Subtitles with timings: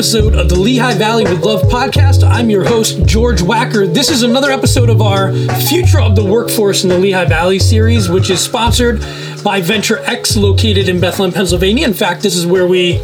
[0.00, 2.26] episode of the Lehigh Valley with Love podcast.
[2.26, 3.92] I'm your host, George Wacker.
[3.92, 5.30] This is another episode of our
[5.68, 9.04] Future of the Workforce in the Lehigh Valley series, which is sponsored
[9.44, 11.86] by Venture X, located in Bethlehem, Pennsylvania.
[11.86, 12.98] In fact, this is where we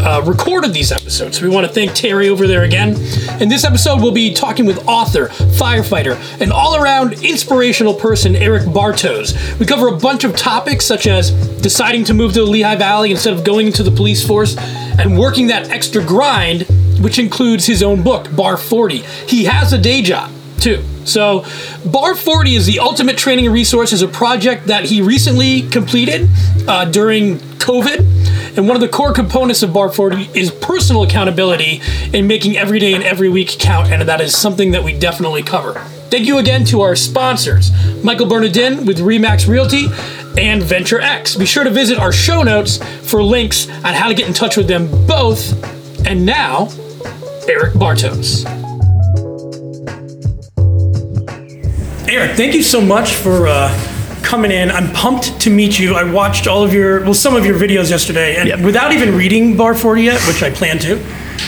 [0.00, 1.38] uh, recorded these episodes.
[1.38, 2.96] So we want to thank Terry over there again.
[3.40, 8.64] In this episode, we'll be talking with author, firefighter, and all around inspirational person, Eric
[8.64, 9.56] Bartos.
[9.60, 13.12] We cover a bunch of topics such as deciding to move to the Lehigh Valley
[13.12, 14.56] instead of going into the police force
[15.00, 16.66] and working that extra grind,
[17.00, 18.98] which includes his own book, Bar 40.
[19.26, 20.84] He has a day job too.
[21.04, 21.44] So,
[21.86, 26.28] Bar 40 is the ultimate training resource, is a project that he recently completed
[26.68, 28.56] uh, during COVID.
[28.56, 31.80] And one of the core components of Bar 40 is personal accountability
[32.12, 33.90] in making every day and every week count.
[33.90, 35.74] And that is something that we definitely cover.
[36.10, 37.70] Thank you again to our sponsors,
[38.02, 39.86] Michael Bernardin with Remax Realty
[40.38, 41.36] and Venture X.
[41.36, 42.78] Be sure to visit our show notes
[43.08, 45.52] for links on how to get in touch with them both.
[46.06, 46.68] And now,
[47.48, 48.46] Eric Bartos.
[52.08, 53.68] Eric, thank you so much for uh,
[54.22, 54.70] coming in.
[54.70, 55.94] I'm pumped to meet you.
[55.94, 58.60] I watched all of your, well, some of your videos yesterday, and Yep.
[58.60, 60.96] without even reading Bar 40 yet, which I plan to,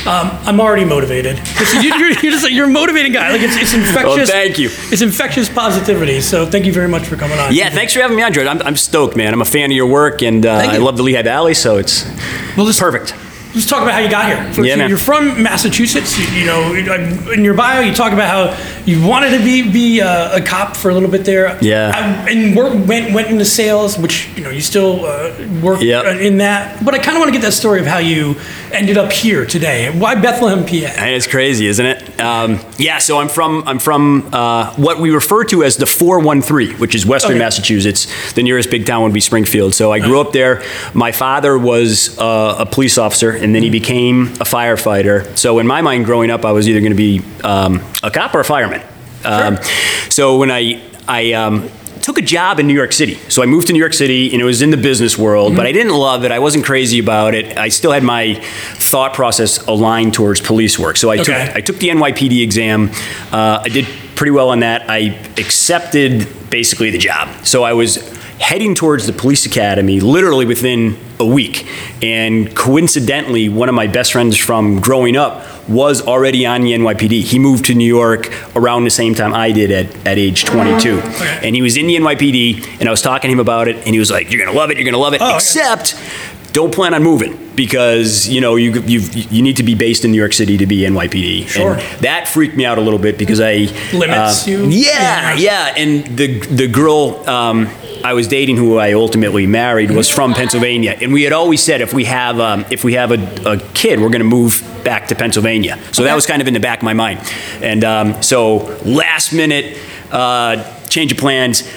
[0.07, 1.39] um, I'm already motivated.
[1.83, 3.31] you- You're, you're just you're a motivating guy.
[3.33, 4.31] Like it's, it's infectious.
[4.31, 4.69] thank you.
[4.91, 6.21] It's infectious positivity.
[6.21, 7.55] So thank you very much for coming on.
[7.55, 8.47] Yeah, thanks for having me on, George.
[8.47, 9.33] I'm, I'm stoked, man.
[9.33, 12.05] I'm a fan of your work, and uh, I love the Lehigh Valley, so it's
[12.57, 13.15] Well, let's, perfect.
[13.55, 14.45] Let's talk about how you got here.
[14.53, 14.89] First, Yeah, man.
[14.89, 16.19] You're from Massachusetts.
[16.19, 16.75] You, you know,
[17.33, 20.77] in your bio, you talk about how you wanted to be be uh, a cop
[20.77, 21.59] for a little bit there.
[21.63, 21.93] Yeah.
[21.95, 26.21] I, and work, went went into sales, which you know you still uh, work Yep.
[26.21, 26.85] in that.
[26.85, 28.37] But I kind of want to get that story of how you
[28.73, 29.91] ended up here today.
[29.97, 31.01] Why Bethlehem, PA?
[31.01, 32.21] And it's crazy, isn't it?
[32.21, 36.79] Um, yeah, so I'm from I'm from uh, what we refer to as the 413,
[36.79, 37.39] which is Western Okay.
[37.39, 38.33] Massachusetts.
[38.33, 39.75] The nearest big town would be Springfield.
[39.75, 40.63] So I grew up there.
[40.95, 45.37] My father was uh, a police officer, and then he became a firefighter.
[45.37, 48.35] So in my mind, growing up, I was either going to be um, a cop
[48.35, 48.83] or a fireman.
[49.25, 49.59] Um,
[50.09, 51.69] so when I I um,
[52.03, 53.15] took a job in New York City.
[53.29, 55.67] So I moved to New York City, and it was in the business world, but
[55.67, 56.33] I didn't love it.
[56.33, 57.57] I wasn't crazy about it.
[57.57, 58.35] I still had my
[58.75, 60.97] thought process aligned towards police work.
[60.97, 61.47] So I Okay.
[61.47, 62.91] took I took the NYPD exam.
[63.31, 63.87] Uh, I did
[64.17, 64.89] pretty well on that.
[64.89, 67.29] I accepted basically the job.
[67.47, 67.99] So I was
[68.43, 71.67] heading towards the police academy literally within a week.
[72.03, 77.23] And coincidentally, one of my best friends from growing up was already on the NYPD.
[77.23, 80.99] He moved to New York around the same time I did at, at age 22.
[81.45, 83.87] And he was in the NYPD, and I was talking to him about it, and
[83.95, 85.35] he was like, You're gonna love it, you're gonna love it, Oh, okay.
[85.37, 85.95] except
[86.53, 89.01] don't plan on moving because you know you you
[89.31, 91.47] you need to be based in New York City to be NYPD.
[91.49, 91.75] Sure.
[91.75, 94.65] And that freaked me out a little bit because I Limits uh, you?
[94.67, 95.35] Yeah, Yeah.
[95.37, 95.75] yeah.
[95.77, 97.69] And the the girl um,
[98.05, 101.81] I was dating, who I ultimately married, was from Pennsylvania, and we had always said
[101.81, 105.09] if we have um, if we have a, a kid, we're going to move back
[105.09, 105.79] to Pennsylvania.
[105.93, 107.21] So that was kind of in the back of my mind.
[107.61, 109.79] And um, so last minute
[110.11, 111.69] uh, change of plans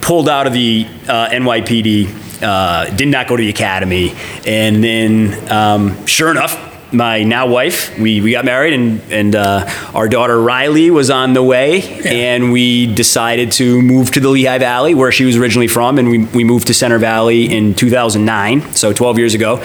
[0.00, 4.14] pulled out of the uh, NYPD, uh, did not go to the academy,
[4.46, 9.68] and then um, sure enough, my now wife, we, we got married, and and uh,
[9.94, 14.58] our daughter Riley was on the way, and we decided to move to the Lehigh
[14.58, 18.74] Valley, where she was originally from, and we, we moved to Center Valley in 2009,
[18.74, 19.58] so 12 years ago,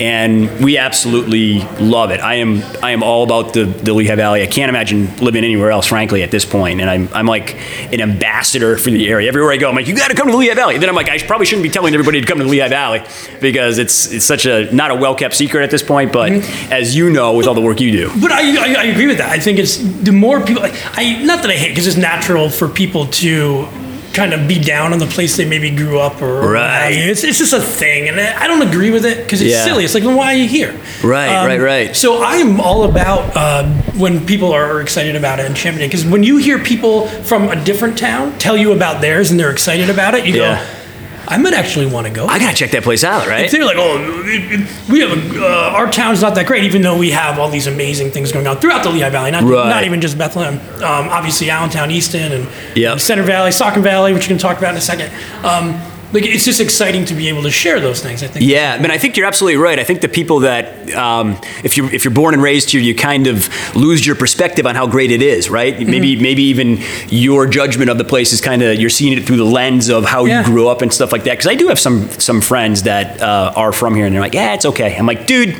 [0.00, 2.20] and we absolutely love it.
[2.20, 4.42] I am I am all about the, the Lehigh Valley.
[4.42, 6.62] I can't imagine living anywhere else, frankly, at this point.
[6.62, 7.56] point, and I'm I'm like
[7.92, 9.28] an ambassador for the area.
[9.28, 10.78] Everywhere I go, I'm like, you got to come to the Lehigh Valley.
[10.78, 13.02] then I'm like, I probably shouldn't be telling everybody to come to the Lehigh Valley
[13.40, 16.30] because it's it's such a not a well kept secret at this point, but
[16.72, 19.18] as you know, with all the work you do, But I, I, I agree with
[19.18, 19.30] that.
[19.30, 20.62] I think it's the more people.
[20.64, 23.66] I not that I hate because it's natural for people to
[24.14, 26.82] kind of be down on the place they maybe grew up or or what have
[26.90, 26.98] Right.
[26.98, 29.64] It's, it's just a thing, and I don't agree with it because it's Yeah.
[29.64, 29.84] silly.
[29.84, 30.70] It's like, then why are you here?
[31.02, 31.96] Um, Right, right, right.
[31.96, 33.64] So I'm all about uh,
[34.02, 37.56] when people are excited about it and championing because when you hear people from a
[37.64, 40.56] different town tell you about theirs and they're excited about it, you Yeah.
[40.58, 40.81] go,
[41.32, 42.26] I might actually want to go.
[42.26, 43.50] I gotta check that place out, right?
[43.50, 46.82] They're like, oh, it- it- we have a, uh, our town's not that great, even
[46.82, 49.30] though we have all these amazing things going on throughout the Lehigh Valley.
[49.30, 49.68] Not, Right.
[49.68, 50.60] not even just Bethlehem.
[50.76, 53.00] Um, obviously, Allentown, Easton, and Yep.
[53.00, 55.10] Center Valley, Saucon Valley, which we can talk about in a second.
[55.42, 55.80] Um,
[56.12, 58.22] like, it's just exciting to be able to share those things.
[58.22, 58.44] I think.
[58.46, 59.78] Yeah, I mean, I think you're absolutely right.
[59.78, 62.94] I think the people that, um, if you if you're born and raised here, you
[62.94, 65.74] kind of lose your perspective on how great it is, right?
[65.74, 65.90] Mm-hmm.
[65.90, 66.78] Maybe maybe even
[67.08, 70.04] your judgment of the place is kind of you're seeing it through the lens of
[70.04, 70.40] how Yeah.
[70.40, 71.32] you grew up and stuff like that.
[71.32, 74.34] Because I do have some some friends that uh, are from here, and they're like,
[74.34, 74.96] yeah, it's okay.
[74.96, 75.56] I'm like, dude,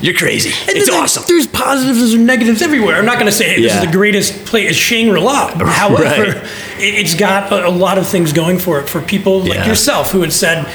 [0.00, 0.50] you're crazy.
[0.68, 1.24] And It's then awesome.
[1.26, 2.96] There's positives and negatives everywhere.
[2.96, 3.80] I'm not going to say hey, this Yeah.
[3.80, 4.70] is the greatest place.
[4.70, 5.48] It's Shangri-La.
[5.66, 6.02] However,
[6.40, 6.46] Right.
[6.80, 9.68] It- it's got a, lot of things going for it for people like Yeah.
[9.68, 10.66] yourself who had said,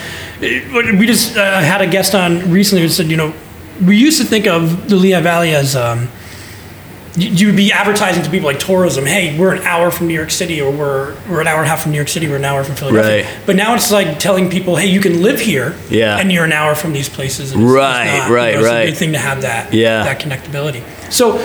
[0.41, 0.61] eh,
[0.97, 3.33] we just uh, had a guest on recently who said, you know,
[3.85, 6.09] we used to think of the Lehigh Valley as um,
[7.15, 9.05] you, you would be advertising to people like tourism.
[9.05, 11.69] Hey, we're an hour from New York City, or we're we're an hour and a
[11.69, 12.27] half from New York City.
[12.27, 13.23] We're an hour from Philadelphia.
[13.25, 13.37] Right.
[13.45, 16.17] But now it's like telling people, hey, you can live here, Yeah.
[16.19, 17.51] and you're an hour from these places.
[17.51, 18.29] and it's- it's Right, not.
[18.29, 18.81] You right, know, it's right.
[18.81, 20.03] a good thing to have that Yeah.
[20.03, 20.83] that connectability.
[21.09, 21.41] So.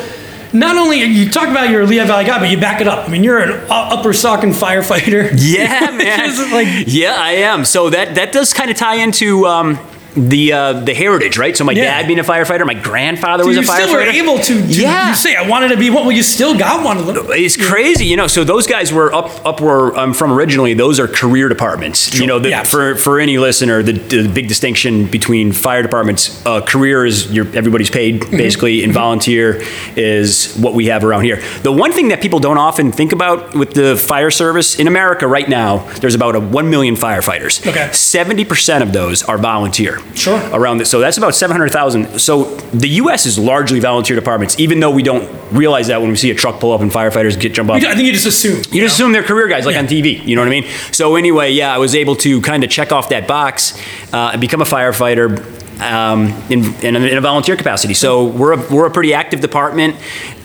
[0.52, 3.08] Not only you talk about your Lehigh Valley guy, but you back it up.
[3.08, 5.30] I mean, you're an upper Saucon firefighter.
[5.36, 6.52] Yeah, man.
[6.52, 7.64] like- yeah, I am.
[7.64, 9.78] So that that does kind of tie into um,
[10.16, 11.56] the uh, the heritage, right?
[11.56, 11.84] So my Yeah.
[11.84, 13.66] dad being a firefighter, my grandfather So was a firefighter.
[13.66, 15.10] you still were able to, to Yeah.
[15.10, 16.06] you say I wanted to be one.
[16.06, 17.26] Well, you still got one of them.
[17.30, 18.26] It's crazy, you know.
[18.26, 20.74] So those guys were up up where I'm from originally.
[20.74, 22.18] Those are career departments.
[22.18, 22.62] You know, the, Yeah.
[22.62, 27.46] for for any listener, the, the big distinction between fire departments, uh, career is your
[27.54, 28.36] everybody's paid Mm-hmm.
[28.36, 29.62] basically, and volunteer
[29.96, 31.42] is what we have around here.
[31.62, 35.26] The one thing that people don't often think about with the fire service in America
[35.26, 37.66] right now, there's about a one million firefighters.
[37.66, 37.88] Okay.
[37.92, 40.00] seventy percent of those are volunteer.
[40.14, 40.38] Sure.
[40.52, 42.18] Around this, so that's about seven hundred thousand.
[42.20, 43.26] So the U.S.
[43.26, 46.58] is largely volunteer departments, even though we don't realize that when we see a truck
[46.58, 47.76] pull up and firefighters get jump off.
[47.76, 48.56] I think you just assume.
[48.72, 49.80] You just assume they're career guys, like Yeah.
[49.80, 50.24] on TV.
[50.24, 50.64] You know what I mean?
[50.92, 53.78] So anyway, yeah, I was able to kind of check off that box
[54.12, 55.55] uh, and become a firefighter.
[55.80, 57.92] Um, in, in, a, in a volunteer capacity.
[57.92, 59.96] So we're a, we're a pretty active department.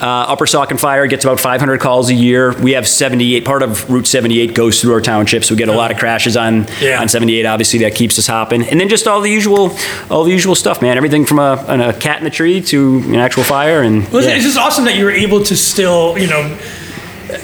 [0.02, 2.52] Uh, Upper Saucon Fire gets about 500 calls a year.
[2.62, 5.74] We have 78, part of Route 78 goes through our township, so we get a
[5.74, 7.00] lot of crashes on, Yeah.
[7.00, 8.64] on 78, obviously, that keeps us hopping.
[8.64, 9.74] And then just all the usual,
[10.10, 10.98] all the usual stuff, man.
[10.98, 13.84] Everything from a, an- a cat in the tree to an actual fire.
[13.84, 14.32] And Well, yeah.
[14.36, 16.58] It's just awesome that you were able to still, you know,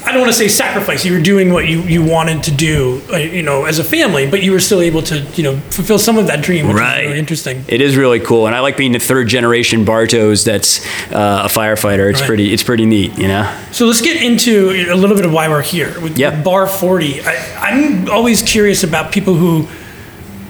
[0.05, 1.05] I don't want to say sacrifice.
[1.05, 4.29] You were doing what you, you wanted to do, uh, you know, as a family,
[4.29, 7.01] but you were still able to, you know, fulfill some of that dream, which Right.
[7.01, 7.63] is really interesting.
[7.67, 11.47] It is really cool, and I like being the third generation Bartos that's uh, a
[11.49, 12.09] firefighter.
[12.09, 12.27] It's Right.
[12.27, 13.49] pretty, it's pretty neat, you know.
[13.71, 16.41] So let's get into a little bit of why we're here with Yeah.
[16.41, 17.21] Bar 40.
[17.25, 19.67] I, I'm always curious about people who,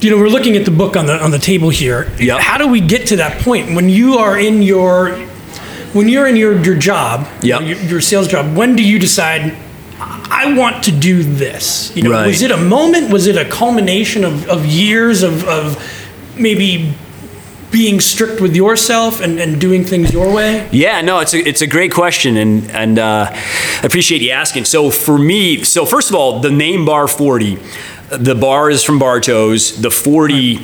[0.01, 2.07] you know, we're looking at the book on the on the table here.
[2.19, 2.39] Yep.
[2.39, 5.17] How do we get to that point when you are in your
[5.93, 7.61] when you're in your your job, Yep.
[7.61, 8.55] your, your sales job?
[8.55, 9.55] When do you decide?
[9.99, 11.91] I want to do this.
[11.95, 12.27] You know, Right.
[12.27, 13.11] was it a moment?
[13.11, 15.77] Was it a culmination of, of years of, of
[16.37, 16.93] maybe
[17.71, 20.67] being strict with yourself and, and doing things your way?
[20.71, 24.65] Yeah, no, it's a, it's a great question, and and uh, I appreciate you asking.
[24.65, 27.57] So for me, so first of all, the name Bar Forty,
[28.09, 29.81] the bar is from Bartos.
[29.81, 30.59] The forty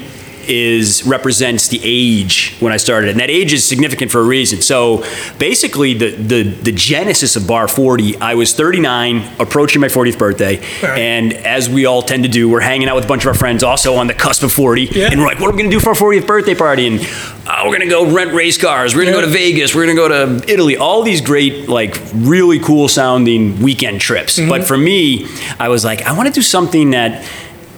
[0.47, 4.61] is represents the age when I started, and that age is significant for a reason.
[4.61, 5.03] So
[5.39, 10.57] basically, the the the genesis of Bar Forty, I was 39, approaching my 40th birthday,
[10.81, 10.97] Right.
[10.99, 13.33] and as we all tend to do, we're hanging out with a bunch of our
[13.33, 15.09] friends, also on the cusp of 40, Yeah.
[15.11, 16.87] and we're like, what are we gonna do for our 40th birthday party?
[16.87, 16.99] And
[17.47, 18.95] oh, we're gonna go rent race cars.
[18.95, 19.73] We're gonna go to Vegas.
[19.75, 20.77] We're gonna go to Italy.
[20.77, 24.37] All these great, like, really cool sounding weekend trips.
[24.39, 24.49] Mm-hmm.
[24.49, 25.27] But for me,
[25.59, 27.25] I was like, I want to do something that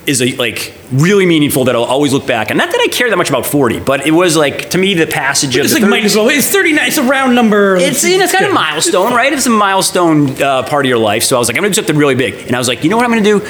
[0.07, 2.51] is a, like really meaningful that I'll always look back.
[2.51, 4.93] And not that I care that much about 40, but it was like to me
[4.93, 6.29] the passage of It's the like 30s might as well.
[6.29, 6.87] It's 39.
[6.87, 7.75] It's a round number.
[7.77, 9.33] it's you know, it's kind of a milestone, right?
[9.33, 11.23] It's a milestone uh, part of your life.
[11.23, 12.89] So I was like, I'm gonna do something really big, and I was like, you
[12.89, 13.41] know what I'm gonna do?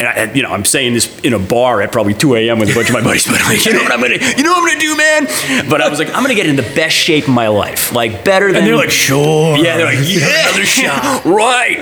[0.00, 2.58] And I, you know, I'm saying this in a bar at probably 2 a.m.
[2.58, 4.42] with a bunch of my buddies, but I'm like, you know what I'm gonna, you
[4.42, 5.68] know what I'm gonna do, man?
[5.70, 8.24] But I was like, I'm gonna get in the best shape of my life, like
[8.24, 8.56] better than.
[8.56, 9.56] And they're like, sure.
[9.56, 11.24] Yeah, they're like, yeah, another shot.
[11.24, 11.78] right,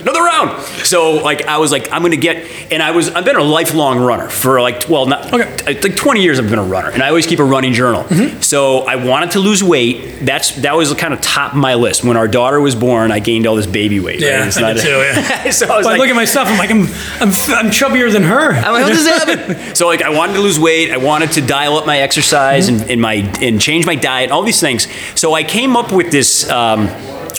[0.00, 0.62] another round.
[0.84, 2.36] So like, I was like, I'm gonna get,
[2.72, 5.80] and I was, I've been a lifelong runner for like, well, not Okay.
[5.80, 6.38] like 20 years.
[6.38, 8.04] I've been a runner, and I always keep a running journal.
[8.04, 8.40] Mm-hmm.
[8.40, 10.20] So I wanted to lose weight.
[10.24, 12.04] That's that was kind of top of my list.
[12.04, 14.20] When our daughter was born, I gained all this baby weight.
[14.20, 14.28] right?
[14.30, 15.50] Yeah, It's I not did too, yeah.
[15.50, 16.48] so I was But I look at myself.
[16.48, 16.82] I'm like, I'm,
[17.20, 17.28] I'm,
[17.66, 18.52] I'm chubbier than her.
[18.52, 19.74] I'm like, how does that happen?
[19.74, 20.90] so like, I wanted to lose weight.
[20.90, 24.30] I wanted to dial up my exercise and, and my and change my diet.
[24.30, 24.86] All these things.
[25.18, 26.48] So I came up with this.
[26.50, 26.88] Um,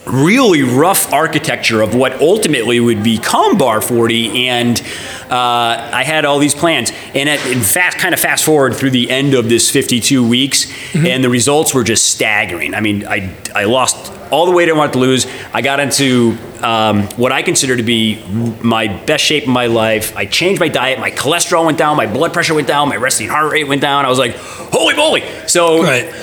[0.05, 4.81] Really rough architecture of what ultimately would become Bar 40, and
[5.29, 6.91] uh, I had all these plans.
[7.13, 10.71] And at, in fast, kind of fast forward through the end of this 52 weeks,
[10.95, 12.73] and the results were just staggering.
[12.73, 15.25] I mean, I I lost all the weight I wanted to lose.
[15.53, 18.21] I got into um, what I consider to be
[18.61, 20.15] my best shape of my life.
[20.17, 20.99] I changed my diet.
[20.99, 21.95] My cholesterol went down.
[21.97, 22.89] My blood pressure went down.
[22.89, 24.05] My resting heart rate went down.
[24.05, 25.23] I was like, holy moly!
[25.47, 26.13] So, Right.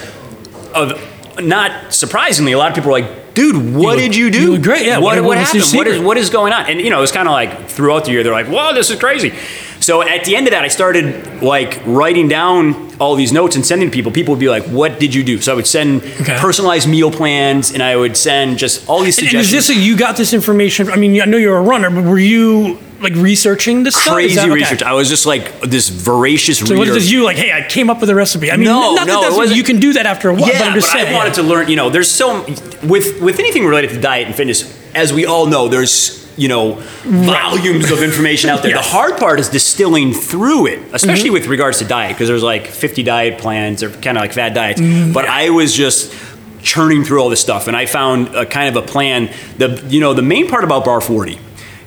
[0.75, 1.01] uh,
[1.41, 4.53] not surprisingly, a lot of people were like, dude, what look- did you do?
[4.53, 4.99] you great, yeah.
[4.99, 5.77] What, What- what, what was your happened?
[5.79, 6.67] What is, what is going on?
[6.71, 8.91] And, you know, it was kind of like throughout the year, they're like, whoa, this
[8.91, 9.33] is crazy.
[9.81, 13.67] So at the end of that, I started like writing down all these notes and
[13.67, 14.11] sending to people.
[14.13, 15.41] People would be like, what did you do?
[15.41, 16.39] So I would send Okay.
[16.39, 19.75] personalized meal plans and I would send just all these And, and is this a,
[19.75, 20.89] you got this information?
[20.89, 24.07] I mean, I know you're a runner, but were you like researching this stuff?
[24.07, 24.55] Is Crazy that- okay.
[24.55, 24.83] research.
[24.83, 26.79] I was just like this voracious So reader.
[26.79, 27.37] what is you like?
[27.37, 28.51] Hey, I came up with a recipe.
[28.51, 30.49] I mean, No, not no, that that's wasn't- you can do that after a while.
[30.49, 31.15] Yeah, but I'm just saying.
[31.15, 31.69] I wanted to learn.
[31.69, 32.43] You know, there's so
[32.83, 36.75] with with anything related to diet and fitness, as we all know, there's you know,
[37.05, 38.71] volumes of information out there.
[38.75, 38.85] Yes.
[38.87, 41.35] The hard part is distilling through it, especially mm-hmm.
[41.35, 44.53] with regards to diet, because there's like 50 diet plans or kind of like fad
[44.53, 44.81] diets.
[44.81, 45.13] Mm-hmm.
[45.13, 46.13] But I was just
[46.61, 49.31] churning through all this stuff, and I found a kind of a plan.
[49.59, 51.39] The you know the main part about Bar 40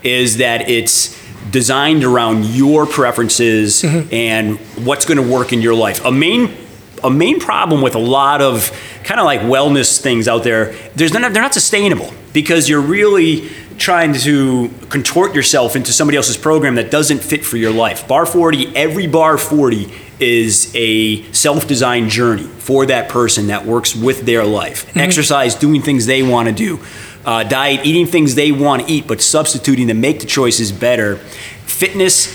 [0.04, 1.18] is that it's
[1.52, 4.14] designed around your preferences mm-hmm.
[4.14, 6.04] and what's going to work in your life.
[6.06, 6.56] A main
[7.04, 8.72] a main problem with a lot of
[9.04, 13.50] kind of like wellness things out there, there's not, they're not sustainable because you're really
[13.78, 18.08] trying to contort yourself into somebody else's program that doesn't fit for your life.
[18.08, 24.26] Bar 40, every Bar 40 is a self-designed journey for that person that works with
[24.26, 24.88] their life.
[24.88, 25.00] Mm-hmm.
[25.00, 26.80] Exercise, doing things they want to do.
[27.28, 31.18] Uh, diet, eating things they want to eat, but substituting to make the choices better.
[31.18, 32.34] Fitness,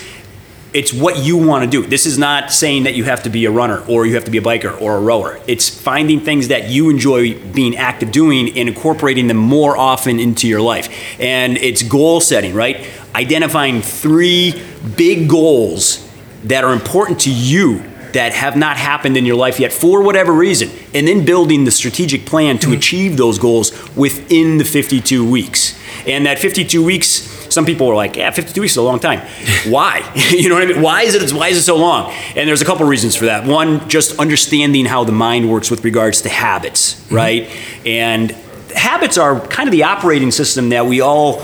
[0.75, 1.87] it's what you want to do.
[1.87, 4.31] This is not saying that you have to be a runner or you have to
[4.31, 5.41] be a biker or a rower.
[5.47, 10.47] It's finding things that you enjoy being active doing and incorporating them more often into
[10.47, 10.91] your life.
[11.19, 12.87] And it's goal setting, right?
[13.15, 14.63] Identifying three
[14.95, 16.07] big goals
[16.45, 20.33] that are important to you that have not happened in your life yet for whatever
[20.33, 22.77] reason, and then building the strategic plan to mm-hmm.
[22.77, 25.79] achieve those goals within the 52 weeks.
[26.07, 27.09] And that 52 weeks,
[27.53, 29.21] some people are like, "Yeah, 52 weeks is a long time."
[29.67, 30.11] Why?
[30.31, 30.83] you know what I mean?
[30.83, 31.33] Why is it?
[31.33, 32.13] Why is it so long?
[32.35, 33.47] And there's a couple reasons for that.
[33.47, 37.15] One, just understanding how the mind works with regards to habits, mm-hmm.
[37.15, 37.51] right?
[37.87, 38.31] And
[38.75, 41.43] habits are kind of the operating system that we all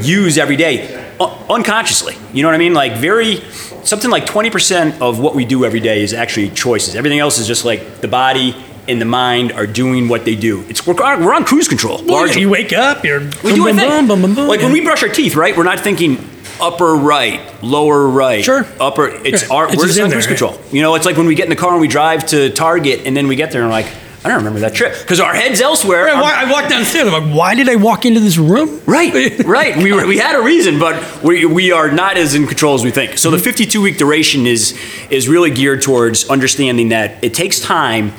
[0.00, 2.16] use every day unconsciously.
[2.32, 2.74] You know what I mean?
[2.74, 3.40] Like very
[3.84, 6.96] something like 20% of what we do every day is actually choices.
[6.96, 8.54] Everything else is just like the body
[8.88, 10.64] and the mind are doing what they do.
[10.68, 11.98] It's we're, we're on cruise control.
[11.98, 12.40] Well, largely.
[12.42, 15.02] you wake up, you're we do boom, boom, boom, boom, boom, Like when we brush
[15.02, 15.56] our teeth, right?
[15.56, 16.18] We're not thinking
[16.60, 18.66] upper right, lower right, Sure.
[18.78, 19.08] upper.
[19.08, 20.60] It's Yeah, our it's we're just just on in cruise there, control.
[20.72, 23.06] You know, it's like when we get in the car and we drive to Target
[23.06, 23.86] and then we get there and we're like,
[24.22, 26.06] I don't remember that trip because our heads elsewhere.
[26.08, 27.08] I Our- wa- I walked downstairs.
[27.08, 28.80] I'm like, why did I walk into this room?
[28.84, 29.76] Right, right.
[29.78, 32.84] We, were, we had a reason, but we, we are not as in control as
[32.84, 33.16] we think.
[33.16, 34.78] So the 52 week duration is
[35.10, 38.12] is really geared towards understanding that it takes time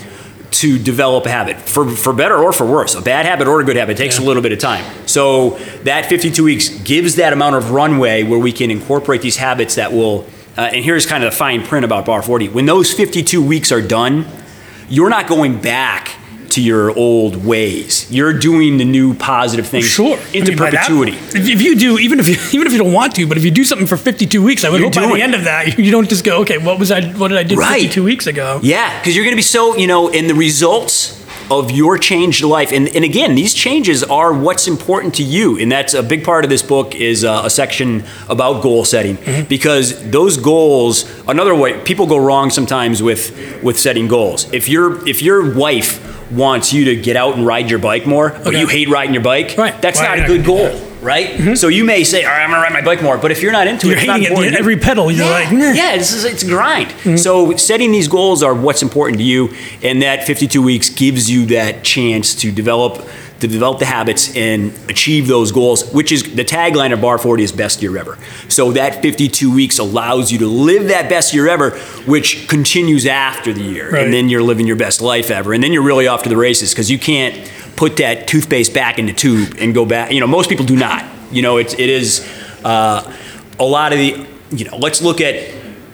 [0.51, 2.96] to develop a habit for, for better or for worse.
[2.96, 4.84] A bad habit or a good habit takes a little bit of time.
[5.08, 5.51] So
[5.84, 9.93] that 52 weeks gives that amount of runway where we can incorporate these habits that
[9.93, 10.25] will.
[10.58, 12.50] Uh, and here's kind of the fine print about Bar 40.
[12.50, 14.25] When those 52 weeks are done,
[14.91, 16.17] you're not going back
[16.50, 18.12] to your old ways.
[18.12, 20.17] You're doing the new positive things Sure.
[20.33, 21.13] into I mean, by that- perpetuity.
[21.13, 23.45] if, if you do, even if you, even if you don't want to, but if
[23.45, 25.79] you do something for 52 weeks, I would You're hope by the end of that,
[25.86, 27.10] you don't just go, okay, what was I?
[27.13, 27.83] What did I do Right.
[27.83, 28.60] 52 weeks ago?
[28.62, 31.21] Yeah, because you're going to be so, you know, in the results
[31.51, 32.72] of your changed life.
[32.72, 35.58] And, and again, these changes are what's important to you.
[35.60, 39.17] And that's a big part of this book is uh, a section about goal setting
[39.50, 44.51] because those goals, another way, people go wrong sometimes with, with setting goals.
[44.53, 46.00] If, your if your wife
[46.31, 48.60] wants you to get out and ride your bike more, but Okay.
[48.62, 49.79] you hate riding your bike, Right.
[49.81, 50.70] that's not a good goal,
[51.01, 51.27] right?
[51.29, 51.55] Mm-hmm.
[51.55, 53.17] So you may say, all right, I'm going to ride my bike more.
[53.17, 55.12] But if you're not into You're it, it's not hating it every pedal.
[55.12, 55.72] You're Yeah, like, nah.
[55.72, 56.89] yeah, it's, it's a grind.
[56.89, 57.17] Mm-hmm.
[57.17, 61.46] So setting these goals are what's important to you, and that 52 weeks gives you
[61.48, 63.08] that chance to develop
[63.41, 65.91] to develop the habits and achieve those goals.
[65.91, 68.17] Which is the tagline of Bar 40 is best year ever.
[68.48, 71.71] So that 52 weeks allows you to live that best year ever,
[72.05, 74.03] which continues after the year, Right.
[74.05, 76.38] and then you're living your best life ever, and then you're really off to the
[76.38, 80.12] races because you can't put that toothpaste back in the tube and go back.
[80.12, 81.03] You know, most people do not.
[81.31, 82.27] You know, it's it is
[82.63, 83.12] uh,
[83.60, 84.27] a lot of the.
[84.53, 85.36] You know, let's look at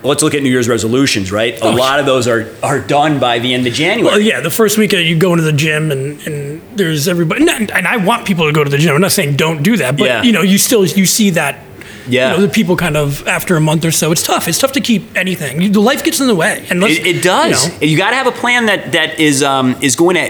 [0.04, 1.60] let's look at New Year's resolutions, right?
[1.62, 4.04] A Oh, lot of those are are done by the end of January.
[4.04, 7.48] Well, yeah, the first week uh, you go into the gym and, and there's everybody,
[7.50, 8.96] and, and I want people to go to the gym.
[8.96, 10.24] I'm not saying don't do that, but Yeah.
[10.24, 11.64] you know, you still you see that.
[12.10, 12.32] Yeah.
[12.32, 14.14] you know, the people kind of after a month or so.
[14.14, 14.48] It's tough.
[14.48, 15.62] It's tough to keep anything.
[15.62, 17.66] You, the life gets in the way, and It, it does.
[17.66, 20.30] You know, You, got to have a plan that that is um, is going to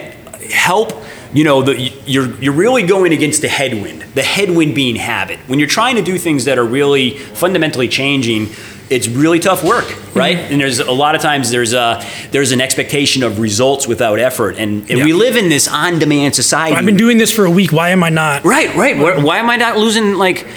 [0.51, 0.93] help.
[1.33, 4.01] You know, the, you're you're really going against the headwind.
[4.15, 5.37] The headwind being habit.
[5.47, 8.47] When you're trying to do things that are really fundamentally changing,
[8.89, 10.37] it's really tough work, right?
[10.37, 10.51] Mm-hmm.
[10.53, 12.01] And there's a lot of times there's a
[12.31, 15.05] there's an expectation of results without effort, and, and Yeah.
[15.05, 16.75] we live in this on-demand society.
[16.75, 17.71] I've been doing this for a week.
[17.73, 18.43] Why am I not?
[18.45, 18.97] Right, right.
[18.97, 20.47] Why, why am I not losing like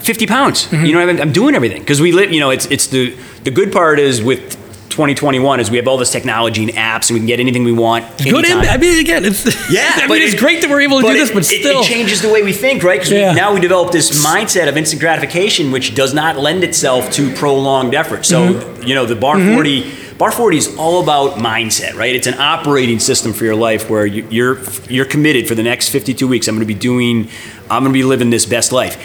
[0.00, 0.66] 50 pounds?
[0.66, 0.84] Mm-hmm.
[0.84, 2.30] You know, I'm, I'm doing everything because we live.
[2.32, 4.57] You know, it's it's the the good part is with
[4.98, 7.70] 2021 is we have all this technology and apps and we can get anything we
[7.70, 8.04] want.
[8.18, 8.44] Good.
[8.44, 8.64] anytime.
[8.68, 11.12] I mean, again, it's Yeah, I but mean, it's great that we're able to do
[11.12, 12.98] this, but it, still, it changes the way we think, right?
[12.98, 13.32] Because Yeah.
[13.32, 17.94] now we develop this mindset of instant gratification, which does not lend itself to prolonged
[17.94, 18.26] effort.
[18.26, 18.82] So Mm-hmm.
[18.88, 19.88] you know, the bar 40.
[20.18, 22.12] Bar 40 is all about mindset, right?
[22.12, 25.90] It's an operating system for your life where you- you're you're committed for the next
[25.90, 26.48] 52 weeks.
[26.48, 27.28] I'm going to be doing,
[27.70, 28.96] I'm going to be living this best life,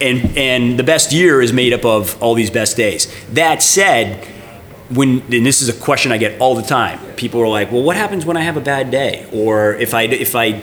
[0.00, 3.06] and and the best year is made up of all these best days.
[3.34, 4.26] That said,
[4.94, 6.98] when and this is a question I get all the time.
[7.16, 10.02] People are like, "Well, what happens when I have a bad day, or if I
[10.02, 10.60] if I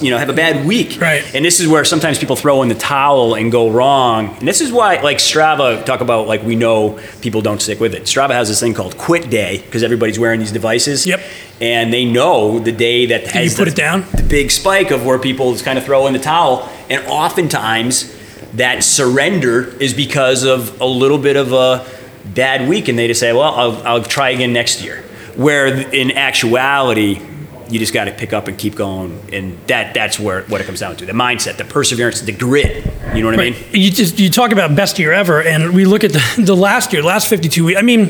[0.00, 1.24] you know have a bad week Right.
[1.34, 4.60] and this is where sometimes people throw in the towel and go wrong and this
[4.60, 8.30] is why like strava talk about like we know people don't stick with it strava
[8.30, 11.20] has this thing called quit day because everybody's wearing these devices Yep.
[11.60, 14.04] and they know the day that you has put the, it down?
[14.14, 18.14] the big spike of where people just kind of throw in the towel and oftentimes
[18.54, 21.84] that surrender is because of a little bit of a
[22.24, 25.02] bad week and they just say well i'll, I'll try again next year
[25.36, 27.20] where in actuality
[27.68, 30.64] you just got to pick up and keep going and that that's where what it
[30.64, 33.90] comes down to the mindset the perseverance the grit you know what i mean You
[33.90, 37.02] just you talk about best year ever, and we look at the, the last year,
[37.02, 37.78] last 52 weeks.
[37.78, 38.06] I mean,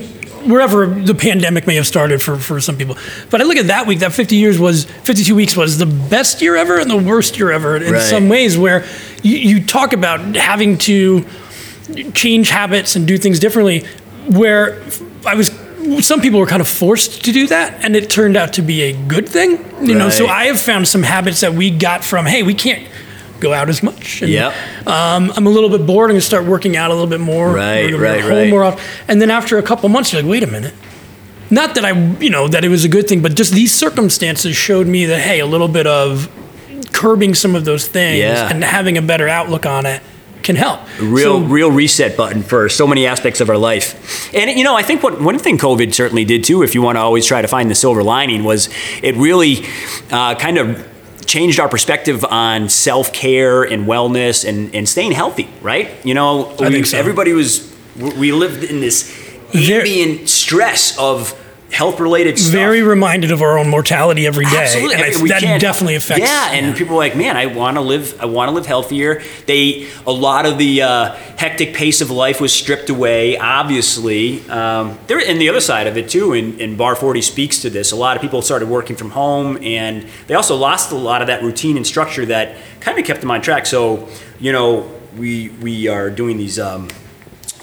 [0.49, 2.97] wherever the pandemic may have started for, for some people,
[3.31, 4.01] but I look at that week.
[4.01, 7.51] That 50 years was 52 weeks was the best year ever and the worst year
[7.53, 8.03] ever in Right.
[8.03, 8.59] some ways.
[8.59, 8.85] Where
[9.23, 11.25] you, you talk about having to
[12.15, 13.85] change habits and do things differently.
[14.29, 14.81] Where
[15.27, 15.51] I was.
[16.07, 18.83] Some people were kind of forced to do that, and it turned out to be
[18.83, 19.59] a good thing.
[19.85, 22.87] You know, so I have found some habits that we got from, hey, we can't
[23.41, 24.23] go out as much.
[24.23, 24.55] And, Yep.
[24.87, 26.09] um, I'm a little bit bored.
[26.09, 27.51] I'm going to start working out a little bit more.
[27.53, 28.49] Right, right, right.
[28.49, 28.81] More often.
[29.09, 30.73] And then after a couple months, you're like, wait a minute.
[31.51, 34.55] Not that I, you know, that it was a good thing, but just these circumstances
[34.55, 36.31] showed me that, hey, a little bit of
[36.93, 38.49] curbing some of those things Yeah.
[38.49, 40.01] and having a better outlook on it
[40.43, 40.81] can help.
[41.01, 44.33] real So- real reset button for so many aspects of our life.
[44.35, 46.97] And you know, I think what one thing COVID certainly did too, if you want
[46.97, 48.69] to always try to find the silver lining, was
[49.03, 49.65] it really
[50.11, 50.89] uh, kind of
[51.27, 55.49] changed our perspective on self care and wellness and, and staying healthy.
[55.63, 55.91] Right?
[56.05, 56.99] You know, I we- think so.
[56.99, 57.73] everybody was
[58.19, 59.13] we lived in this
[59.55, 61.39] ambient stress of
[61.73, 62.53] health related stuff.
[62.53, 64.59] very reminded of our own mortality every day.
[64.59, 66.23] Absolutely, And I, mean, that definitely affects.
[66.23, 68.21] Yeah, and people are like, man, I want to live.
[68.21, 69.23] I want to live healthier.
[69.47, 73.39] They a lot of the uh, hectic pace of life was stripped away.
[73.39, 76.35] Obviously, um, there and the other side of it too.
[76.35, 77.91] And, and Bar Forty speaks to this.
[77.91, 81.29] A lot of people started working from home, and they also lost a lot of
[81.29, 83.65] that routine and structure that kind of kept them on track.
[83.65, 86.59] So, you know, we we are doing these.
[86.59, 86.89] Um,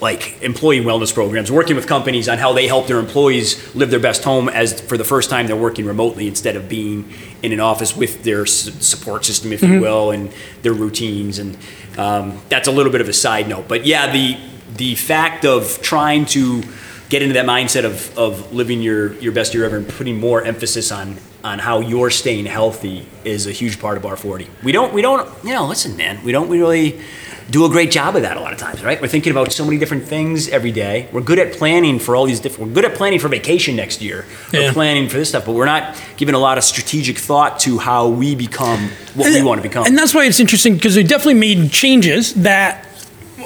[0.02, 4.00] like employee wellness programs, working with companies on how they help their employees live their
[4.00, 7.12] best home as for the first time they're working remotely instead of being
[7.44, 10.32] in an office with their support system, if you will, and
[10.62, 11.40] their routines.
[11.40, 11.58] And
[11.98, 13.68] um, that's a little bit of a side note.
[13.68, 14.38] But yeah, the
[14.76, 16.64] the fact of trying to
[17.10, 20.44] get into that mindset of, of living your, your best year ever and putting more
[20.44, 24.48] emphasis on on how you're staying healthy is a huge part of Bar 40.
[24.62, 27.02] We don't we don't you know listen man we don't we really
[27.50, 29.66] do a great job of that a lot of times right we're thinking about so
[29.66, 32.86] many different things every day we're good at planning for all these different we're good
[32.86, 34.60] at planning for vacation next year Yeah.
[34.68, 37.78] we're planning for this stuff but we're not giving a lot of strategic thought to
[37.80, 41.04] how we become what we want to become And that's why it's interesting because we
[41.04, 42.86] definitely made changes that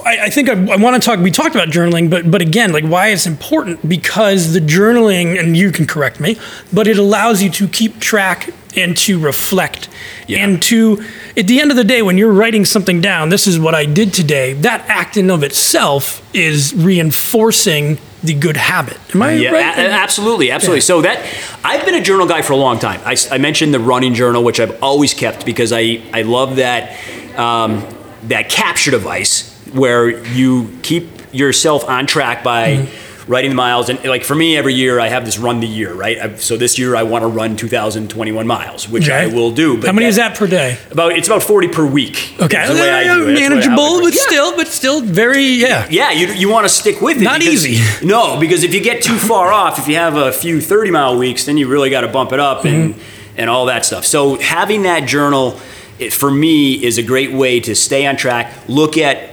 [0.05, 1.19] I, I think I, I want to talk.
[1.19, 5.55] We talked about journaling, but but again, like why it's important because the journaling, and
[5.55, 6.37] you can correct me,
[6.73, 9.87] but it allows you to keep track and to reflect
[10.27, 10.43] Yeah.
[10.43, 11.03] and to
[11.37, 13.85] at the end of the day when you're writing something down this is what i
[13.85, 19.51] did today that act in of itself is reinforcing the good habit am i Yeah,
[19.51, 20.81] right a- absolutely, absolutely.
[20.81, 21.19] So that
[21.63, 23.01] I've been a journal guy for a long time.
[23.05, 26.97] I mentioned the running journal, which I've always kept because I I love that
[27.37, 27.85] um,
[28.23, 32.77] that capture device where you keep yourself on track by.
[32.77, 33.02] Mm-hmm.
[33.25, 35.93] Writing the miles and like for me every year I have this run the year
[35.93, 39.77] right I've, so this year I want to run 2,021 miles which I will do
[39.77, 42.69] but how many is that per day about it's about 40 per week okay is
[42.69, 43.25] the way I do it.
[43.25, 44.21] That's the way I manageable but Yeah.
[44.23, 47.23] still but still very yeah Yeah, you, you want to stick with it.
[47.23, 48.05] Not because- easy.
[48.05, 51.17] No, because if you get too far off, if you have a few 30 mile
[51.17, 53.39] weeks, then you really got to bump it up and, Mm-hmm.
[53.39, 54.05] and all that stuff.
[54.05, 55.59] So having that journal,
[55.99, 59.32] it, for me, is a great way to stay on track, look at,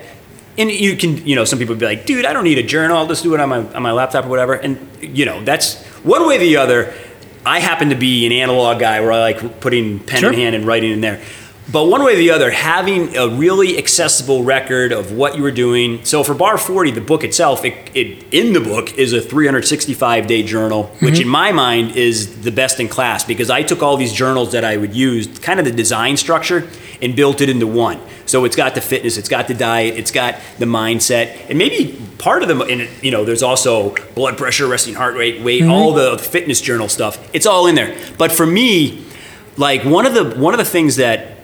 [0.61, 2.99] and you can, you know, some people be like, dude, I don't need a journal.
[2.99, 4.55] I'll just do it on my, on my laptop or whatever.
[4.55, 6.93] And, you know, that's one way or the other.
[7.47, 10.33] I happen to be an analog guy where I like putting pen Sure.
[10.33, 11.23] in hand and writing in there.
[11.73, 15.53] But one way or the other, having a really accessible record of what you were
[15.53, 16.05] doing.
[16.05, 20.27] So for Bar 40, the book itself, it, it in the book is a 365
[20.27, 21.23] day journal, which mm-hmm.
[21.23, 24.65] in my mind is the best in class because I took all these journals that
[24.65, 26.69] I would use, kind of the design structure,
[27.01, 28.01] and built it into one.
[28.31, 32.01] So it's got the fitness, it's got the diet, it's got the mindset, and maybe
[32.19, 35.71] part of the And you know, there's also blood pressure, resting heart rate, weight, mm-hmm.
[35.71, 37.19] all the fitness journal stuff.
[37.35, 37.97] It's all in there.
[38.17, 39.05] But for me,
[39.57, 41.39] like one of the one of the things that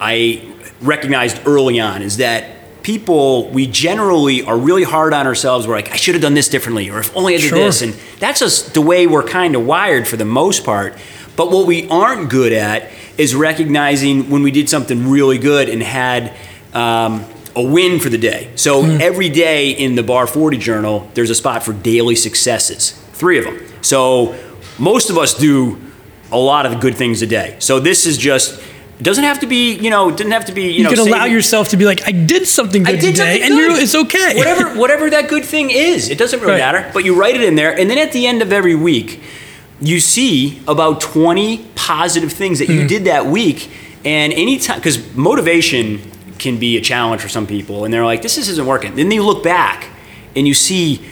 [0.00, 5.66] I recognized early on is that people we generally are really hard on ourselves.
[5.66, 7.58] We're like, I should have done this differently, or if only I did Sure.
[7.58, 10.96] this, and that's just the way we're kind of wired for the most part.
[11.36, 15.82] But what we aren't good at is recognizing when we did something really good and
[15.82, 16.32] had
[16.74, 18.50] um, a win for the day.
[18.56, 23.38] So every day in the Bar 40 journal, there's a spot for daily successes, three
[23.38, 23.60] of them.
[23.82, 24.34] So
[24.78, 25.78] most of us do
[26.32, 27.56] a lot of good things a day.
[27.60, 28.60] So this is just
[28.98, 30.90] It doesn't have to be, you know, it doesn't have to be, you, You, know,
[30.90, 33.54] can allow saving- yourself to be like, I did something good did today, something and
[33.54, 33.72] good.
[33.72, 34.36] you're, it's okay.
[34.38, 36.58] Whatever, whatever that good thing is, it doesn't really Right.
[36.72, 36.90] matter.
[36.94, 39.20] But you write it in there, and then at the end of every week,
[39.80, 42.86] you see about twenty positive things that you Mm-hmm.
[42.86, 43.70] did that week.
[44.04, 46.00] And anytime, because motivation
[46.38, 49.10] can be a challenge for some people, and they're like, "This this isn't working." Then
[49.10, 49.88] you look back,
[50.34, 51.04] and you see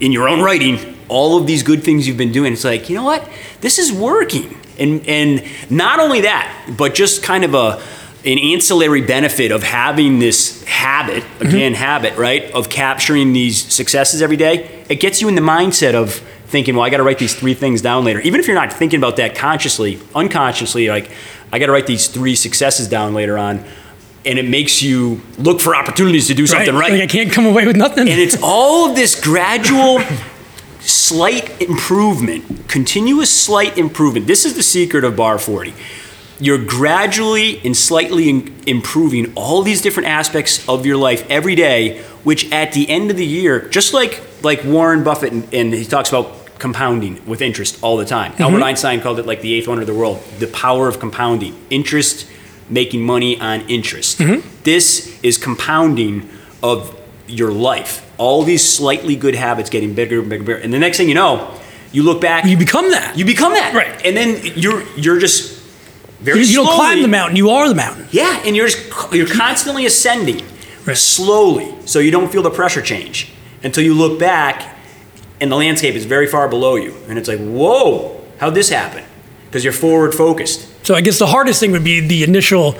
[0.00, 2.52] in your own writing all of these good things you've been doing.
[2.52, 3.28] It's like, you know what?
[3.60, 4.56] This is working.
[4.78, 7.82] And and not only that, but just kind of a
[8.24, 14.36] an ancillary benefit of having this habit, again, habit, right, of capturing these successes every
[14.36, 14.84] day.
[14.88, 17.54] It gets you in the mindset of thinking, well, I got to write these three
[17.54, 18.20] things down later.
[18.20, 21.10] Even if you're not thinking about that consciously, unconsciously, like,
[21.52, 23.64] I got to write these three successes down later on.
[24.24, 26.92] And it makes you look for opportunities to do something right.
[26.92, 28.06] Like I can't come away with nothing.
[28.06, 30.00] And it's all of this gradual,
[30.80, 34.26] slight improvement, continuous slight improvement.
[34.26, 35.72] This is the secret of Bar 40.
[36.38, 38.28] You're gradually and slightly
[38.66, 43.16] improving all these different aspects of your life every day, which at the end of
[43.16, 47.78] the year, just like like Warren Buffett and, and he talks about compounding with interest
[47.82, 48.32] all the time.
[48.38, 48.64] Albert mm-hmm.
[48.64, 51.58] Einstein called it like the eighth wonder of the world, the power of compounding.
[51.70, 52.28] Interest
[52.68, 54.18] making money on interest.
[54.18, 54.48] Mm-hmm.
[54.62, 56.28] This is compounding
[56.62, 56.96] of
[57.26, 58.06] your life.
[58.18, 60.58] All these slightly good habits getting bigger and bigger and bigger.
[60.58, 61.58] And the next thing you know,
[61.92, 63.16] you look back, you become that.
[63.16, 63.74] you become that.
[63.74, 64.06] Right.
[64.06, 65.60] And then you're you're just
[66.20, 68.06] very You, you don't climb the mountain, you are the mountain.
[68.10, 70.44] Yeah, and you're just, you're constantly ascending
[70.86, 70.96] Right.
[70.96, 74.76] slowly, so you don't feel the pressure change until you look back,
[75.40, 79.04] and the landscape is very far below you, and it's like, whoa, how'd this happen?
[79.46, 80.68] Because you're forward focused.
[80.86, 82.76] So I guess the hardest thing would be the initial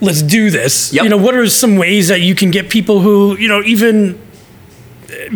[0.00, 0.92] let's do this.
[0.92, 1.04] Yep.
[1.04, 4.20] You know, what are some ways that you can get people who, you know, even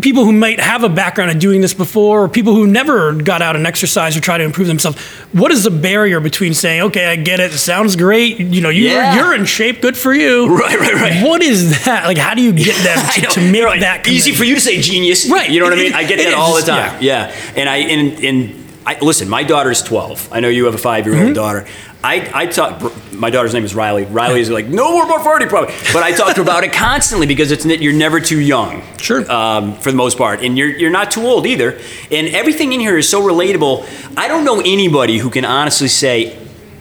[0.00, 3.42] people who might have a background of doing this before or people who never got
[3.42, 4.98] out and exercise or try to improve themselves.
[5.32, 7.52] What is the barrier between saying, "Okay, I get it.
[7.52, 8.38] Sounds great.
[8.38, 9.14] You know, you're Yeah.
[9.16, 9.80] you're in shape.
[9.82, 11.22] Good for you." Right, right, right.
[11.26, 12.04] What is that?
[12.06, 13.80] Like how do you get them to, to make right.
[13.80, 15.50] that easy for you to say genius, Right.
[15.50, 15.94] You know what I It- mean?
[15.94, 16.98] I get that all the time.
[17.02, 19.28] Yeah, and I and and I listen.
[19.28, 20.28] My daughter's twelve.
[20.32, 21.26] I know you have a five year Mm-hmm.
[21.26, 21.66] old daughter.
[22.02, 22.72] I I talk.
[23.12, 24.04] My daughter's name is Riley.
[24.06, 27.26] Riley is like no more forty probably, but I talk to her about it constantly
[27.26, 28.82] because it's you're never too young.
[28.96, 29.30] Sure.
[29.30, 31.78] Um, for the most part, and you're you're not too old either.
[32.10, 33.84] And everything in here is so relatable.
[34.16, 36.38] I don't know anybody who can honestly say.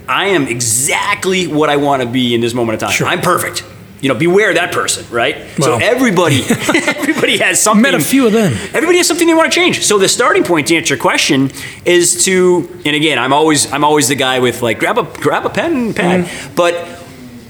[0.10, 2.92] I am exactly what I want to be in this moment of time.
[2.96, 3.08] Sure.
[3.08, 3.66] I'm perfect.
[4.02, 5.48] You know, beware that person, right?
[5.58, 7.82] so everybody, everybody has something.
[7.82, 8.54] Met a few of them.
[8.74, 9.84] Everybody has something they want to change.
[9.84, 11.52] So the starting point to answer your question
[11.84, 15.46] is to, and again, I'm always, I'm always the guy with like, grab a, grab
[15.46, 16.26] a pen and pad.
[16.26, 16.56] Mm-hmm.
[16.56, 16.76] But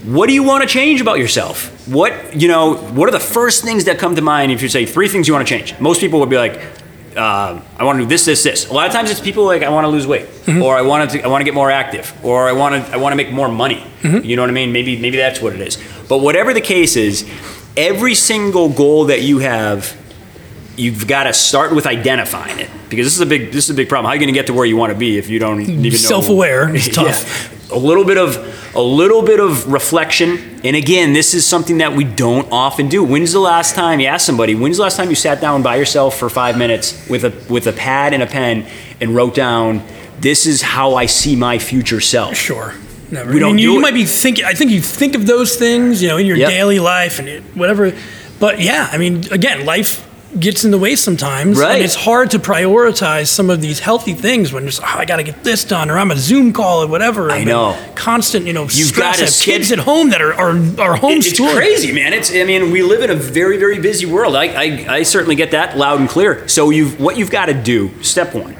[0.04, 1.86] what do you want to change about yourself?
[1.86, 4.86] What, you know, what are the first things that come to mind if you say
[4.86, 5.78] three things you want to change?
[5.80, 6.58] Most people would be like,
[7.16, 8.68] uh, I want to do this, this, this.
[8.68, 10.62] A lot of times it's people like I want to lose weight, Mm-hmm.
[10.62, 12.96] or I want to, I want to get more active, or I want to, I
[12.96, 13.84] want to make more money.
[14.02, 14.24] Mm-hmm.
[14.24, 14.72] You know what I mean?
[14.72, 15.76] Maybe, maybe that's what it is.
[16.08, 17.28] But whatever the case is,
[17.76, 19.94] every single goal that you have,
[20.76, 23.74] you've got to start with identifying it because this is a big, this is a
[23.74, 24.06] big problem.
[24.06, 25.60] How are you going to get to where you want to be if you don't
[25.60, 25.90] even know?
[25.90, 27.50] Self-aware is tough.
[27.52, 27.57] Yeah.
[27.70, 28.36] A little bit of,
[28.74, 33.04] a little bit of reflection, and again, this is something that we don't often do.
[33.04, 34.54] When's the last time you ask somebody?
[34.54, 37.66] When's the last time you sat down by yourself for five minutes with a with
[37.66, 38.66] a pad and a pen
[39.02, 39.82] and wrote down,
[40.20, 42.72] "This is how I see my future self." Sure.
[43.10, 43.32] Never.
[43.32, 44.46] We don't mean, you, do you might be thinking.
[44.46, 46.48] I think you think of those things, you know, in your Yep.
[46.50, 47.92] daily life and it, whatever.
[48.40, 50.07] But yeah, I mean, again, life
[50.38, 51.76] gets in the way sometimes, Right.
[51.76, 55.16] and it's hard to prioritize some of these healthy things when just oh, I got
[55.16, 57.30] to get this done, or I'm a Zoom call or whatever.
[57.30, 57.76] I and know.
[57.94, 61.48] Constant, you know, You've I have kids at home that are are, are homeschooling.
[61.48, 62.12] It's crazy, man.
[62.12, 64.36] It's I mean, we live in a very, very busy world.
[64.36, 66.46] I, I, I certainly get that loud and clear.
[66.48, 68.56] So you've what you've got to do, step one,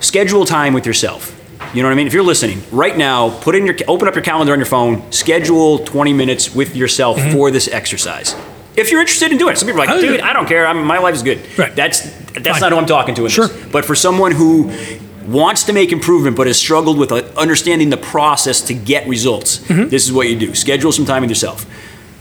[0.00, 1.34] schedule time with yourself.
[1.74, 2.06] You know what I mean?
[2.06, 5.10] If you're listening right now, put in your open up your calendar on your phone,
[5.12, 7.32] schedule 20 minutes with yourself mm-hmm.
[7.32, 8.34] for this exercise.
[8.78, 10.66] If you're interested in doing it, some people are like, Oh, dude, I don't care.
[10.66, 11.38] I'm, my life is good.
[11.58, 11.74] Right.
[11.74, 12.00] That's
[12.32, 12.60] that's Fine.
[12.60, 13.24] not who I'm talking to.
[13.24, 13.48] In Sure.
[13.48, 13.72] This.
[13.72, 14.70] But for someone who
[15.26, 19.58] wants to make improvement but has struggled with uh, understanding the process to get results,
[19.58, 19.88] Mm-hmm.
[19.88, 20.54] this is what you do.
[20.54, 21.64] Schedule some time with yourself.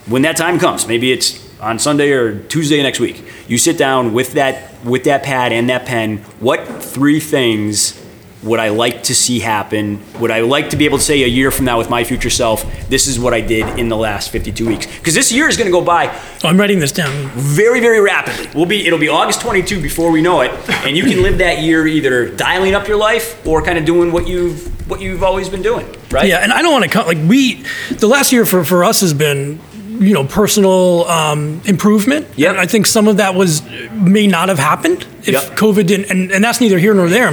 [0.07, 4.13] When that time comes, maybe it's on Sunday or Tuesday next week, you sit down
[4.13, 6.17] with that with that pad and that pen.
[6.39, 8.01] What three things
[8.47, 10.01] would I like to see happen?
[10.19, 12.29] Would I like to be able to say a year from now with my future
[12.29, 14.85] self, this is what I did in the last 52 weeks?
[14.87, 17.11] Because this year is going to go by I'm writing this down.
[17.35, 18.47] very, very rapidly.
[18.55, 20.51] We'll be it'll be August 22 before we know it,
[20.85, 24.11] and you can live that year either dialing up your life or kind of doing
[24.11, 26.27] what you've what you've always been doing, right?
[26.29, 27.63] Yeah, and I don't want to cut like we.
[27.91, 29.59] The last year for for us has been.
[29.99, 32.27] You know, personal um, improvement.
[32.35, 35.43] Yeah, I think some of that was may not have happened if Yep.
[35.57, 37.31] COVID didn't, and, and that's neither here nor there.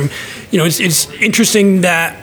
[0.54, 2.16] You know, it's it's interesting that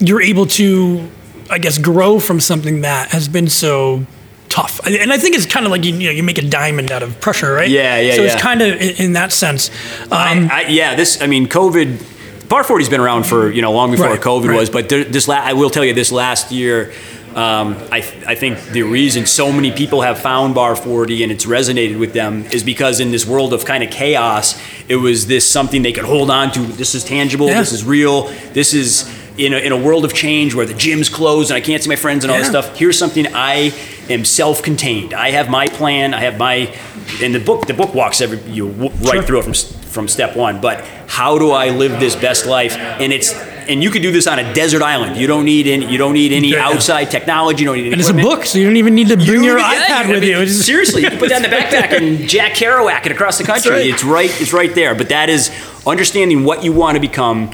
[0.00, 1.08] you're able to
[1.52, 4.06] I guess, grow from something that has been so
[4.48, 4.80] tough.
[4.86, 7.02] And I think it's kind of like you, you know you make a diamond out
[7.02, 7.68] of pressure, right?
[7.68, 8.32] Yeah, yeah, So yeah.
[8.32, 9.68] it's kind of in, in that sense.
[10.04, 11.20] Um, I, I, yeah, this.
[11.20, 12.08] I mean, COVID.
[12.48, 14.56] Bar 40's been around for you know long before Right, COVID right.
[14.58, 16.92] was, but there, this la- I will tell you this last year.
[17.36, 21.46] Um, I, I think the reason so many people have found Bar 40 and it's
[21.46, 25.48] resonated with them is because in this world of kind of chaos, it was this
[25.48, 26.60] something they could hold on to.
[26.60, 27.46] This is tangible.
[27.46, 27.60] Yeah.
[27.60, 28.28] This is real.
[28.52, 31.60] This is in a, in a world of change where the gym's closed and I
[31.62, 32.76] can't see my friends and all this stuff.
[32.76, 33.72] Here's something I
[34.10, 35.14] am self-contained.
[35.14, 36.12] I have my plan.
[36.12, 36.74] I have my,
[37.22, 39.22] and the book the book walks every you right Sure.
[39.22, 40.60] through it from from step one.
[40.60, 42.76] But how do I live this best life?
[42.76, 43.32] And it's
[43.68, 45.16] and you could do this on a desert island.
[45.16, 46.66] You don't need any you don't need any Yeah.
[46.68, 47.62] outside technology.
[47.62, 49.42] You don't need any and it's a book, so you don't even need to bring
[49.44, 50.46] your Yeah, iPad I with mean, you.
[50.48, 53.70] Seriously, you can put that in the backpack and Jack Kerouac it across the country.
[53.72, 53.86] right.
[53.86, 54.40] It's right.
[54.40, 54.94] It's right there.
[54.94, 55.50] But that is
[55.86, 57.50] understanding what you want to become.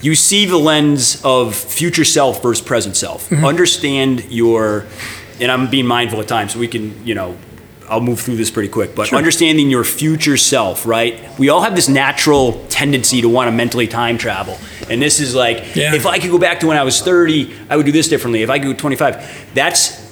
[0.00, 3.28] You see the lens of future self versus present self.
[3.30, 3.44] Mm-hmm.
[3.44, 4.86] Understand your,
[5.40, 7.36] and I'm being mindful at times, so we can, you know,
[7.88, 8.94] I'll move through this pretty quick.
[8.94, 11.18] But understanding your future self, right?
[11.38, 14.58] We all have this natural tendency to want to mentally time travel,
[14.90, 15.94] and this is like, Yeah.
[15.94, 18.42] if I could go back to when I was 30, I would do this differently.
[18.42, 19.24] If I could go 25,
[19.54, 20.06] that's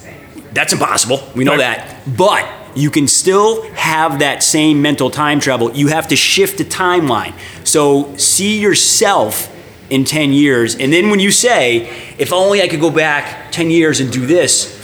[0.52, 1.22] that's impossible.
[1.34, 1.58] We know Right.
[1.76, 2.16] that.
[2.16, 5.70] But you can still have that same mental time travel.
[5.74, 7.34] You have to shift the timeline.
[7.64, 9.50] So see yourself
[9.90, 10.74] in 10 years.
[10.74, 14.24] And then when you say, if only I could go back 10 years and do
[14.26, 14.74] this,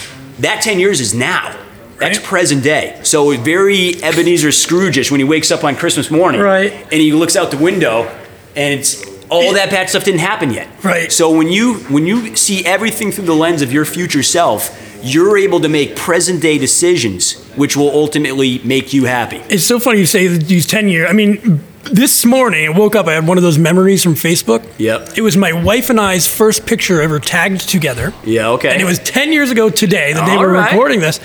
[0.41, 1.55] that 10 years is now.
[2.03, 2.27] That's Right.
[2.27, 2.95] present day.
[3.03, 6.41] So it's very Ebenezer Scrooge-ish when he wakes up on Christmas morning.
[6.41, 6.73] Right.
[6.93, 8.09] And he looks out the window
[8.57, 10.69] and it's all that bad stuff didn't happen yet.
[10.83, 11.11] Right.
[11.11, 15.37] So when you when you see everything through the lens of your future self, you're
[15.39, 19.41] able to make present day decisions which will ultimately make you happy.
[19.49, 21.09] It's so funny you say that these 10 years.
[21.11, 24.63] I mean, this morning I woke up, I had one of those memories from Facebook.
[24.79, 25.19] Yep.
[25.19, 28.13] It was my wife and I's first picture ever tagged together.
[28.25, 28.71] Yeah, okay.
[28.73, 30.71] And it was 10 years ago today, the day All we're right.
[30.71, 31.21] recording this.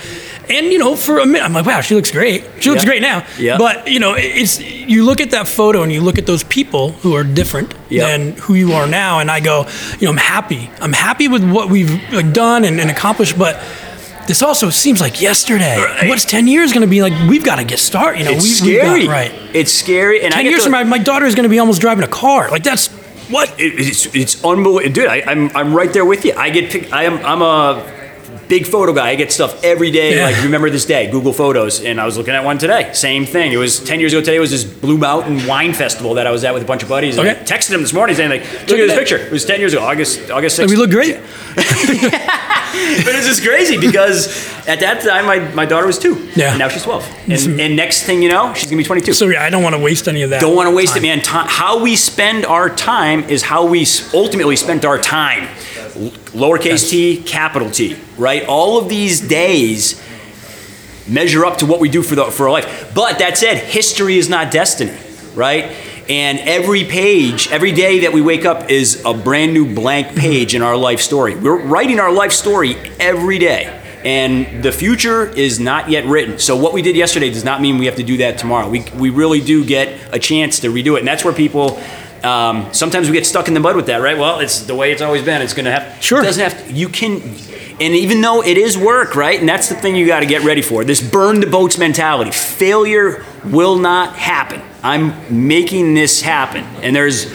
[0.49, 2.43] And, you know, for a minute, I'm like, wow, she looks great.
[2.59, 2.89] She looks Yeah.
[2.89, 3.25] great now.
[3.37, 3.57] Yeah.
[3.57, 6.91] But, you know, it's, you look at that photo and you look at those people
[7.01, 8.07] who are different Yeah.
[8.07, 9.19] than who you are now.
[9.19, 9.67] And I go,
[9.99, 10.69] you know, I'm happy.
[10.81, 13.37] I'm happy with what we've like, done and, and accomplished.
[13.37, 13.59] But
[14.27, 15.77] this also seems like yesterday.
[15.77, 16.09] Right.
[16.09, 17.13] What's 10 years going to be like?
[17.29, 18.19] We've got to get started.
[18.19, 19.07] You know, it's we, we've got- scary.
[19.07, 19.31] right.
[19.53, 20.23] It's scary.
[20.23, 21.81] And I 10 get years to- from now, my daughter is going to be almost
[21.81, 22.49] driving a car.
[22.51, 22.87] Like, that's
[23.29, 23.49] what?
[23.59, 25.07] it- it's it's unbelievable, dude.
[25.07, 26.33] I, I'm I'm right there with you.
[26.37, 27.83] I get pic- I am I'm a
[28.47, 29.09] big photo guy.
[29.09, 30.15] I get stuff every day.
[30.17, 30.25] Yeah.
[30.25, 32.91] Like remember this day, Google Photos, and I was looking at one today.
[32.93, 33.51] Same thing.
[33.51, 34.37] It was ten years ago today.
[34.37, 36.89] It was this Blue Mountain Wine Festival that I was at with a bunch of
[36.89, 37.17] buddies.
[37.17, 37.31] Okay.
[37.31, 39.17] I texted him this morning saying like, look Check at this picture.
[39.17, 40.69] It was ten years ago, August August Like, sixth.
[40.69, 41.17] we look great.
[41.55, 44.27] but it's just crazy because
[44.67, 46.15] at that time my, my daughter was two.
[46.35, 46.49] Yeah.
[46.51, 47.05] And now she's twelve.
[47.27, 49.13] And, and next thing you know, she's gonna be twenty two.
[49.13, 50.41] So, yeah, I don't want to waste any of that.
[50.41, 51.03] Don't want to waste time.
[51.03, 51.21] it, man.
[51.25, 55.47] How we spend our time is how we ultimately spent our time.
[55.97, 58.36] Lowercase t, capital T, right?
[58.45, 60.01] All of these days
[61.07, 62.91] measure up to what we do for the for our life.
[62.93, 64.97] But that said, history is not destiny,
[65.35, 65.71] right?
[66.09, 70.55] And every page, every day that we wake up is a brand new blank page
[70.55, 71.35] in our life story.
[71.35, 73.73] We're writing our life story every day.
[74.05, 76.39] And the future is not yet written.
[76.39, 78.69] So what we did yesterday does not mean we have to do that tomorrow.
[78.69, 80.99] We, we really do get a chance to redo it.
[80.99, 81.81] And that's where people
[82.23, 84.17] um, sometimes we get stuck in the mud with that, right?
[84.17, 85.41] Well, it's the way it's always been.
[85.41, 86.03] It's going to have.
[86.03, 86.19] Sure.
[86.21, 86.67] It doesn't have.
[86.67, 87.13] To, you can,
[87.79, 89.39] and even though it is work, right?
[89.39, 90.83] And that's the thing you got to get ready for.
[90.83, 92.31] This burn the boats mentality.
[92.31, 94.61] Failure will not happen.
[94.83, 97.25] I'm making this happen, and there's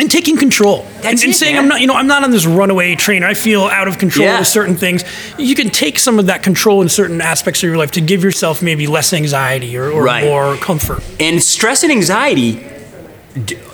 [0.00, 1.64] and taking control and, That's and it, saying man.
[1.64, 3.24] I'm not, you know, I'm not on this runaway train.
[3.24, 4.38] I feel out of control Yeah.
[4.38, 5.02] with certain things.
[5.38, 8.22] You can take some of that control in certain aspects of your life to give
[8.22, 10.24] yourself maybe less anxiety or, or Right.
[10.24, 11.02] more comfort.
[11.18, 12.64] and stress and anxiety.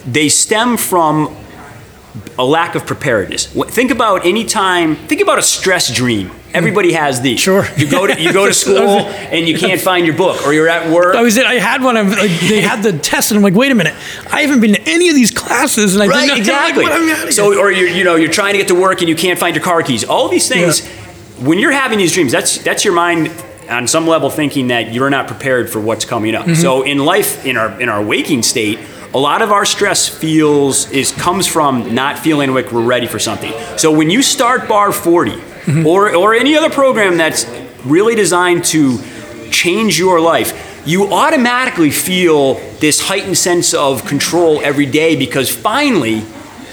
[0.06, 1.34] They stem from
[2.38, 3.46] a lack of preparedness.
[3.46, 4.96] Think about any time.
[4.96, 6.30] Think about a stress dream.
[6.52, 7.40] Everybody has these.
[7.40, 7.66] Sure.
[7.76, 10.68] You go to you go to school and you can't find your book, or you're
[10.68, 11.16] at work.
[11.16, 11.96] I was I had one.
[11.96, 13.94] Of, like, they had the test, and I'm like, wait a minute,
[14.30, 16.84] I haven't been to any of these classes, and I Right, didn't exactly.
[16.84, 17.32] Like, what, I'm outta here.
[17.32, 19.56] so, or you're, you know, you're trying to get to work and you can't find
[19.56, 20.04] your car keys.
[20.04, 20.86] All these things,
[21.40, 23.32] when you're having these dreams, that's that's your mind
[23.68, 26.44] on some level thinking that you're not prepared for what's coming up.
[26.44, 26.54] Mm-hmm.
[26.54, 28.78] So, in life, in our in our waking state,
[29.14, 33.20] a lot of our stress feels is comes from not feeling like we're ready for
[33.20, 33.52] something.
[33.78, 35.86] So, when you start Bar 40 mm-hmm.
[35.86, 37.46] or or any other program that's
[37.84, 38.98] really designed to
[39.50, 46.22] change your life, you automatically feel this heightened sense of control every day because finally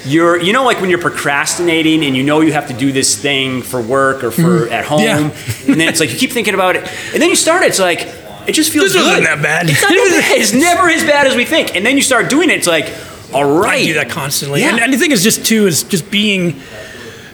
[0.04, 3.16] you're you know like when you're procrastinating and you know you have to do this
[3.16, 4.74] thing for work or for mm-hmm.
[4.74, 5.20] at home Yeah.
[5.20, 8.08] and then it's like you keep thinking about it and then you start it's like
[8.48, 9.28] it just feels This wasn't good.
[9.28, 9.70] that bad.
[9.70, 10.40] It's, not that bad.
[10.40, 12.94] It's never as bad as we think and then you start doing it it's like
[13.34, 14.62] all right I do that constantly.
[14.62, 14.72] Yeah.
[14.72, 16.60] And, and the thing is just too is just being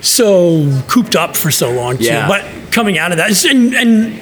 [0.02, 2.06] so cooped up for so long too.
[2.06, 2.28] Yeah.
[2.28, 4.22] But coming out of that, and, and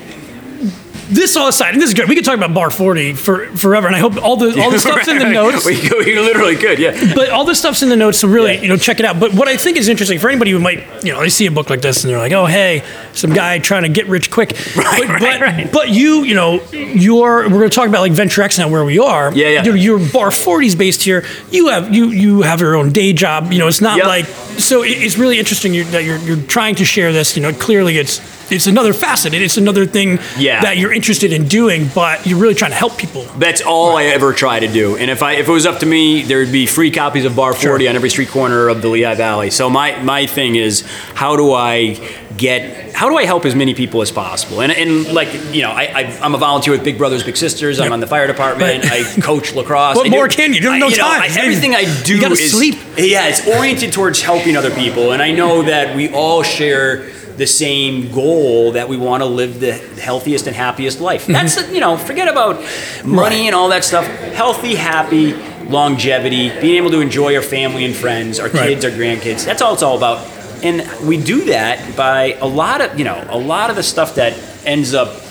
[1.10, 2.10] this all aside, and this is good.
[2.10, 4.80] We could talk about Bar 40 for forever, and I hope all the all the
[4.86, 5.66] stuff's in the notes.
[5.66, 7.14] we, we literally could, yeah.
[7.14, 8.62] But all this stuff's in the notes, so really, Yeah.
[8.62, 9.20] you know, check it out.
[9.20, 11.52] But what I think is interesting for anybody who might, you know, they see a
[11.52, 14.56] book like this and they're like, oh, hey, some guy trying to get rich quick.
[14.76, 15.72] Right, but, right, but, right.
[15.72, 18.84] but you, you know, you're, we're going to talk about like Venture X now, where
[18.86, 19.34] we are.
[19.34, 19.64] Yeah, yeah.
[19.64, 21.24] You know, Your Bar 40 is based here.
[21.52, 23.52] You have you you have your own day job.
[23.52, 24.06] You know, it's not Yep.
[24.08, 24.84] like so.
[24.84, 27.36] It, it's really interesting that you're you're trying to share this.
[27.36, 29.34] You know, clearly it's it's another facet.
[29.34, 30.62] It's another thing Yeah.
[30.62, 33.24] that you're interested in doing, but you're really trying to help people.
[33.38, 34.96] That's all I ever try to do.
[34.98, 37.36] And if I if it was up to me, there would be free copies of
[37.36, 39.50] Bar 40 on every street corner of the Lehigh Valley.
[39.52, 40.82] So my my thing is
[41.16, 41.98] how do I
[42.38, 44.62] get how do I help as many people as possible?
[44.62, 47.80] And and like you know, I, I I'm a volunteer with Big Brothers Big Sisters.
[47.80, 48.84] I'm on the fire department.
[48.86, 49.06] Right.
[49.18, 49.96] I coach lacrosse.
[49.96, 50.60] What I do- more can you?
[50.62, 51.22] You have I- no know, time.
[51.22, 52.76] I- everything I do You gotta is sleep.
[52.98, 57.48] Yeah, it's oriented towards helping other people, and I know that we all share the
[57.48, 61.26] same goal that we want to live the healthiest and happiest life.
[61.28, 62.64] That's you know, forget about
[63.04, 64.06] money and all that stuff.
[64.34, 65.34] Healthy, happy,
[65.70, 68.70] longevity, being able to enjoy our family and friends, our Right.
[68.70, 69.46] kids, our grandkids.
[69.46, 70.26] That's all it's all about.
[70.64, 74.16] And we do that by a lot of you know a lot of the stuff
[74.16, 74.34] that
[74.66, 75.22] ends up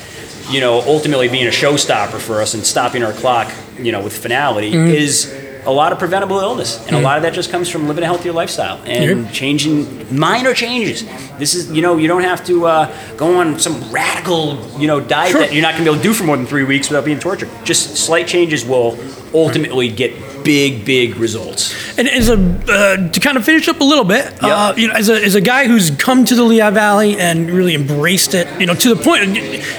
[0.51, 4.17] you know ultimately being a showstopper for us and stopping our clock you know with
[4.17, 4.95] finality Mm-hmm.
[4.95, 5.33] is
[5.67, 8.07] a lot of preventable illness and a lot of that just comes from living a
[8.07, 9.31] healthier lifestyle and Yeah.
[9.31, 11.05] changing minor changes
[11.39, 15.01] this is you know you don't have to uh, go on some radical you know
[15.01, 15.41] diet Sure.
[15.41, 17.05] that you're not going to be able to do for more than three weeks without
[17.05, 18.99] being tortured just slight changes will
[19.33, 20.13] ultimately get
[20.45, 24.25] big big results And as a uh, to kind of finish up a little bit,
[24.43, 27.51] uh, you know, as a, as a guy who's come to the Lehigh Valley and
[27.51, 29.37] really embraced it, you know, to the point, don't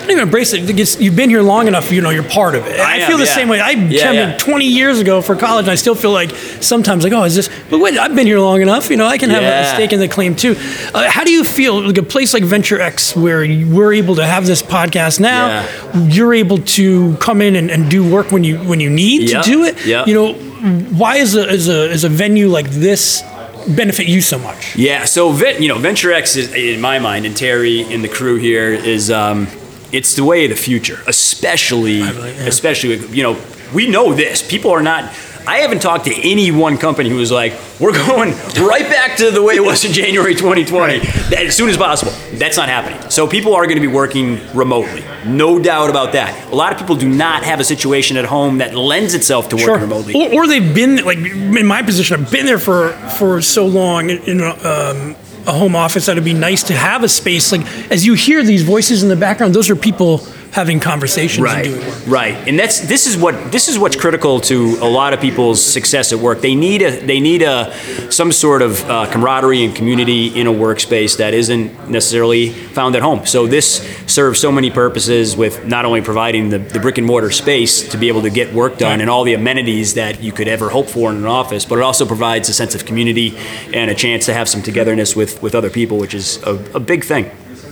[0.10, 0.62] even embrace it.
[1.02, 2.80] You've been here long enough, you know, you're part of it.
[2.80, 3.36] I I, am, feel the yeah.
[3.36, 3.60] same way.
[3.60, 4.34] I Yeah, came yeah.
[4.34, 7.36] in 20 years ago for college, and I still feel like sometimes like, oh, is
[7.36, 7.50] this?
[7.70, 8.90] But wait, I've been here long enough.
[8.90, 10.56] You know, I can have a stake in the claim too.
[10.94, 14.26] Uh, how do you feel like a place like Venture X, where we're able to
[14.26, 15.48] have this podcast now?
[15.48, 16.08] Yeah.
[16.08, 19.44] You're able to come in and, and do work when you when you need Yep,
[19.44, 19.86] to do it.
[19.86, 20.08] yep.
[20.08, 20.34] You know,
[20.66, 23.24] why is a, is a is a venue like this
[23.68, 24.76] benefit you so much?
[24.76, 28.38] Yeah, so you know, Venture X is in my mind, and Terry and the crew
[28.38, 29.48] here is um,
[29.92, 32.48] it's the way of the future, especially believe, yeah.
[32.48, 33.40] especially you know
[33.74, 34.48] we know this.
[34.48, 35.14] People are not.
[35.48, 39.32] I haven't talked to any one company who was like, "We're going right back to
[39.32, 43.00] the way it was in January 2020 that- as soon as possible." That's not happening.
[43.10, 46.52] So people are going to be working remotely, no doubt about that.
[46.52, 49.56] A lot of people do not have a situation at home that lends itself to
[49.56, 50.14] working remotely.
[50.16, 52.22] Or, or they've been like in my position.
[52.22, 55.16] I've been there for for so long in, um,
[55.48, 57.52] a home office that it'd be nice to have a space.
[57.52, 61.66] Like as you hear these voices in the background, those are people having conversations right
[61.66, 62.08] and doing work.
[62.08, 62.48] right.
[62.48, 66.14] And that's this is what this is what's critical to a lot of people's success
[66.14, 66.40] at work.
[66.40, 67.74] They need a they need a
[68.10, 73.02] some sort of uh, camaraderie and community in a workspace that isn't necessarily found at
[73.02, 73.26] home.
[73.26, 77.32] So this serves so many purposes with not only providing the, the brick and mortar
[77.32, 80.48] space to be able to get work done and all the amenities that you could
[80.48, 83.38] ever hope for in an office but it also provides a sense of community
[83.74, 86.80] and a chance to have some togetherness with with other people which is a, a
[86.80, 87.30] big thing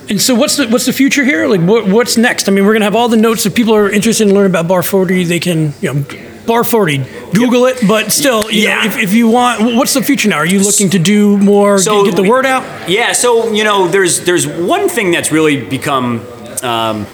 [0.10, 1.48] And so, what's the what's the future here?
[1.48, 2.48] Like, what, what's next?
[2.50, 3.46] I mean, we're gonna have all the notes.
[3.46, 6.06] If people are interested in learning about Bar Forty, they can, you know,
[6.46, 6.98] Bar Forty,
[7.34, 7.78] Google it.
[7.88, 8.86] But still, you know, Yeah.
[8.86, 10.38] if, if you want, what's the future now?
[10.38, 11.78] Are you looking to do more?
[11.80, 12.90] So- get the word out.
[12.90, 16.20] Yeah, so you know, there's there's one thing that's really become
[16.64, 17.08] um,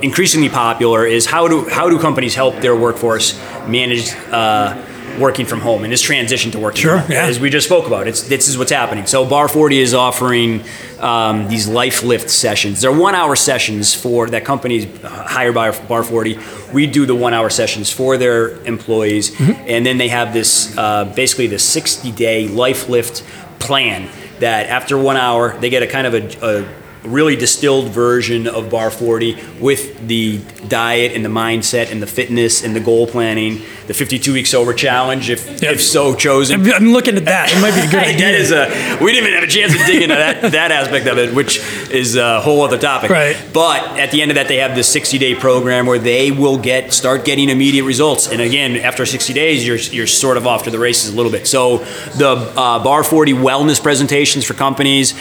[0.00, 4.80] increasingly popular is how do how do companies help their workforce manage uh,
[5.18, 7.26] working from home and this transition to working Sure, from home, yeah.
[7.26, 8.06] as we just spoke about.
[8.08, 9.06] It's this is what's happening.
[9.06, 10.62] So Bar 40 is offering
[11.00, 12.80] um, these life lift sessions.
[12.80, 16.38] They're one hour sessions for that companies hire by Bar 40.
[16.72, 19.64] We do the one hour sessions for their employees, Mm-hmm.
[19.68, 23.22] and then they have this uh, basically the 60 day life lift
[23.58, 24.08] plan
[24.40, 28.70] that after one hour they get a kind of a, a really distilled version of
[28.70, 30.38] bar 40 with the
[30.68, 34.72] diet and the mindset and the fitness and the goal planning the 52 week sober
[34.72, 35.70] challenge if, Yeah.
[35.70, 37.52] if so chosen I'm- I'm looking at that.
[37.52, 38.26] It might be a good idea.
[38.26, 41.06] that is a we didn't even have a chance to dig into that that aspect
[41.06, 43.36] of it which is a whole other topic Right.
[43.52, 46.58] but at the end of that they have this 60 day program where they will
[46.58, 50.64] get start getting immediate results and again after 60 days you're you're sort of off
[50.64, 51.78] to the races a little bit so
[52.16, 55.14] the uh, bar 40 wellness presentations for companies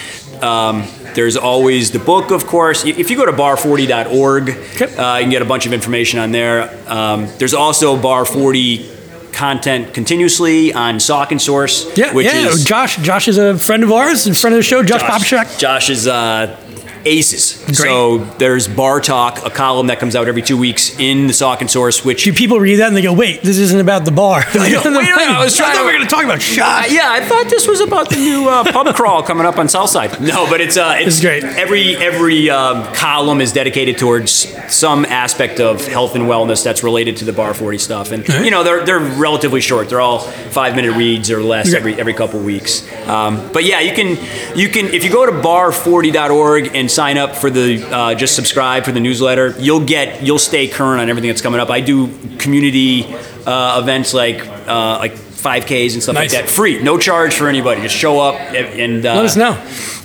[0.43, 0.83] um,
[1.13, 2.83] there's always the book, of course.
[2.86, 4.95] If you go to bar40.org, Okay.
[4.97, 6.69] uh, you can get a bunch of information on there.
[6.89, 8.91] Um, there's also Bar 40
[9.31, 12.47] content continuously on Saucon Source, Yeah, which yeah.
[12.47, 14.81] is Josh, Josh is a friend of ours, and friend of the show.
[14.81, 15.59] Josh, Josh, Popichak.
[15.59, 16.57] Josh is uh,
[17.05, 17.51] Aces.
[17.77, 21.69] So there's Bar Talk, a column that comes out every two weeks in the Saucon
[21.69, 24.43] Source, which Do people read that and they go, "Wait, this isn't about the bar"?
[24.53, 24.81] I know.
[24.85, 26.91] Wait a I was trying thought we were going to talk about Uh, shots.
[26.93, 30.19] yeah, I thought this was about the new uh, pub crawl coming up on Southside.
[30.21, 31.43] No, but it's uh, it's It's great.
[31.43, 34.31] Every every um, column is dedicated towards
[34.73, 38.51] some aspect of health and wellness that's related to the Bar Forty stuff, and you
[38.51, 39.89] know they're they're relatively short.
[39.89, 41.77] They're all five minute reads or less Okay.
[41.77, 42.83] every every couple weeks.
[43.07, 44.17] Um, but yeah, you can
[44.57, 48.85] you can if you go to bar40.org and sign up for the uh, just subscribe
[48.85, 51.69] for the newsletter, you'll get you'll stay current on everything that's coming up.
[51.69, 53.03] I do community
[53.45, 55.13] uh, events like uh, like
[55.45, 56.33] 5Ks and stuff Nice.
[56.33, 57.81] like that, free, no charge for anybody.
[57.81, 59.51] Just show up and, uh, Let us know.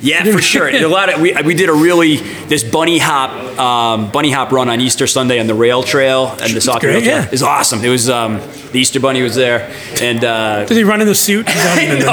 [0.03, 0.69] Yeah, for sure.
[0.75, 4.69] a lot of we, we did a really this bunny hop um, bunny hop run
[4.69, 7.05] on Easter Sunday on the rail trail and the Saucon rail trail.
[7.05, 7.25] yeah.
[7.25, 7.85] It was awesome.
[7.85, 8.39] It was um,
[8.73, 9.71] the Easter bunny was there
[10.01, 10.25] and.
[10.25, 11.47] Uh, Did he run in the suit?
[11.47, 11.53] no,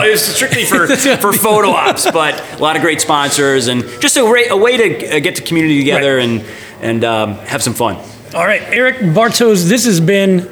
[0.03, 4.17] it was strictly for, for photo ops, but a lot of great sponsors and just
[4.17, 6.23] a, way- a way to uh, get the community together Right.
[6.30, 6.45] and
[6.82, 7.95] and um, have some fun.
[8.36, 10.47] All right, Eric Bartos, this has been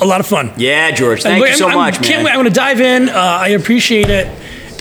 [0.00, 0.52] a lot of fun.
[0.56, 1.22] Yeah, George.
[1.22, 2.24] Thank I'm- you so I'm- much, can't man.
[2.24, 2.30] wait.
[2.32, 3.08] I'm going to dive in.
[3.08, 4.28] Uh, I appreciate it.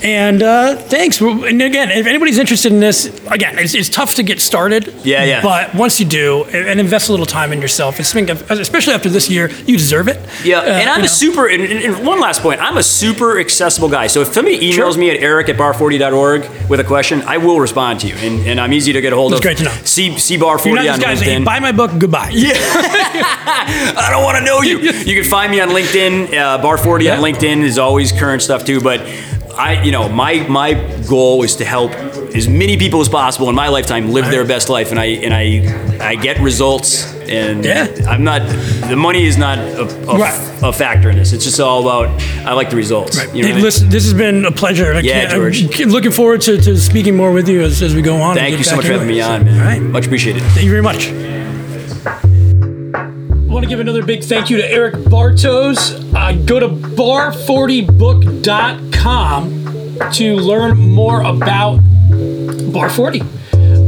[0.03, 1.19] And uh, thanks.
[1.19, 4.93] And again, if anybody's interested in this, again, it's, it's tough to get started.
[5.03, 5.41] Yeah, yeah.
[5.41, 9.49] But once you do, and invest a little time in yourself, especially after this year,
[9.65, 10.19] you deserve it.
[10.43, 11.07] Yeah, Uh, and I'm a know.
[11.07, 11.47] super.
[11.47, 14.05] And, and- one last point, I'm a super accessible guy.
[14.07, 14.97] So if somebody emails Sure.
[14.97, 18.59] me at eric at bar40.org with a question, I will respond to you, and, and
[18.59, 19.43] I'm easy to get a hold That's of.
[19.43, 19.71] great to know.
[19.83, 21.45] See, see bar40 You're not on this guy saying, LinkedIn.
[21.45, 22.29] buy my book, goodbye.
[22.33, 22.53] Yeah.
[22.55, 24.77] I don't want to know you.
[25.07, 26.33] You can find me on LinkedIn.
[26.33, 27.17] Uh, Bar40 Yeah.
[27.17, 28.81] on LinkedIn is always current stuff too.
[28.81, 28.99] But
[29.57, 30.73] I, you know, my my
[31.09, 31.91] goal is to help
[32.35, 35.33] as many people as possible in my lifetime live their best life, and I and
[35.33, 37.13] I I get results.
[37.27, 37.87] And Yeah.
[38.07, 38.43] I'm not.
[38.87, 40.33] The money is not a, a, Right.
[40.63, 41.33] a factor in this.
[41.33, 42.07] It's just all about.
[42.45, 43.17] I like the results.
[43.17, 43.89] You know Hey, what I mean?
[43.89, 44.93] this has been a pleasure.
[44.93, 48.01] I Yeah, can't- I'm looking forward to, to speaking more with you as, as we
[48.01, 48.35] go on.
[48.37, 49.59] Thank you so much for having me on, man.
[49.59, 49.81] All right.
[49.81, 50.41] Much appreciated.
[50.53, 51.09] Thank you very much.
[52.95, 55.99] I want to give another big thank you to Eric Bartos.
[56.15, 61.79] Uh, go to bar40book.com to learn more about
[62.73, 63.21] Bar 40.
[63.21, 63.25] Uh,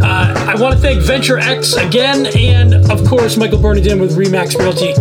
[0.01, 4.93] I want to thank Venture X again, and of course, Michael Bernardin with Remax Realty.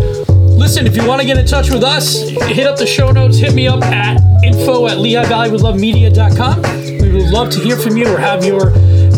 [0.59, 3.39] Listen, if you want to get in touch with us, hit up the show notes,
[3.39, 6.63] hit me up at info at lehighvalleywithlovemedia.com.
[7.01, 8.71] We would love to hear from you or have your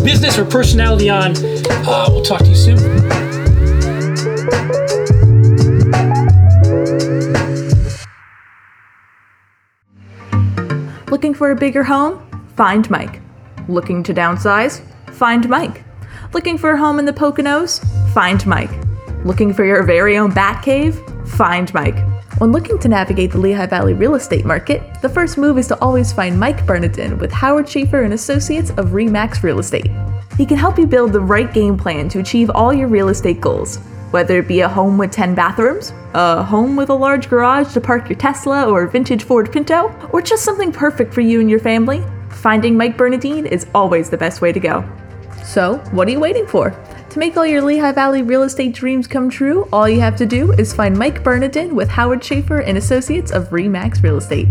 [0.04, 1.32] business or personality on.
[1.36, 3.29] Uh, we'll talk to you soon.
[11.10, 12.24] Looking for a bigger home?
[12.54, 13.20] Find Mike.
[13.66, 14.80] Looking to downsize?
[15.10, 15.82] Find Mike.
[16.32, 17.84] Looking for a home in the Poconos?
[18.14, 18.70] Find Mike.
[19.24, 21.00] Looking for your very own bat cave?
[21.26, 21.98] Find Mike.
[22.38, 25.80] When looking to navigate the Lehigh Valley real estate market, the first move is to
[25.80, 29.90] always find Mike Bernardin with Howard Schaefer and Associates of Remax Real Estate.
[30.38, 33.40] He can help you build the right game plan to achieve all your real estate
[33.40, 33.80] goals,
[34.10, 37.80] whether it be a home with 10 bathrooms, a home with a large garage to
[37.80, 41.60] park your Tesla or vintage Ford Pinto, or just something perfect for you and your
[41.60, 42.02] family.
[42.30, 44.84] Finding Mike Bernadine is always the best way to go.
[45.44, 46.70] So, what are you waiting for?
[47.10, 50.26] To make all your Lehigh Valley real estate dreams come true, all you have to
[50.26, 54.48] do is find Mike Bernadine with Howard Schaefer and Associates of Remax Real Estate.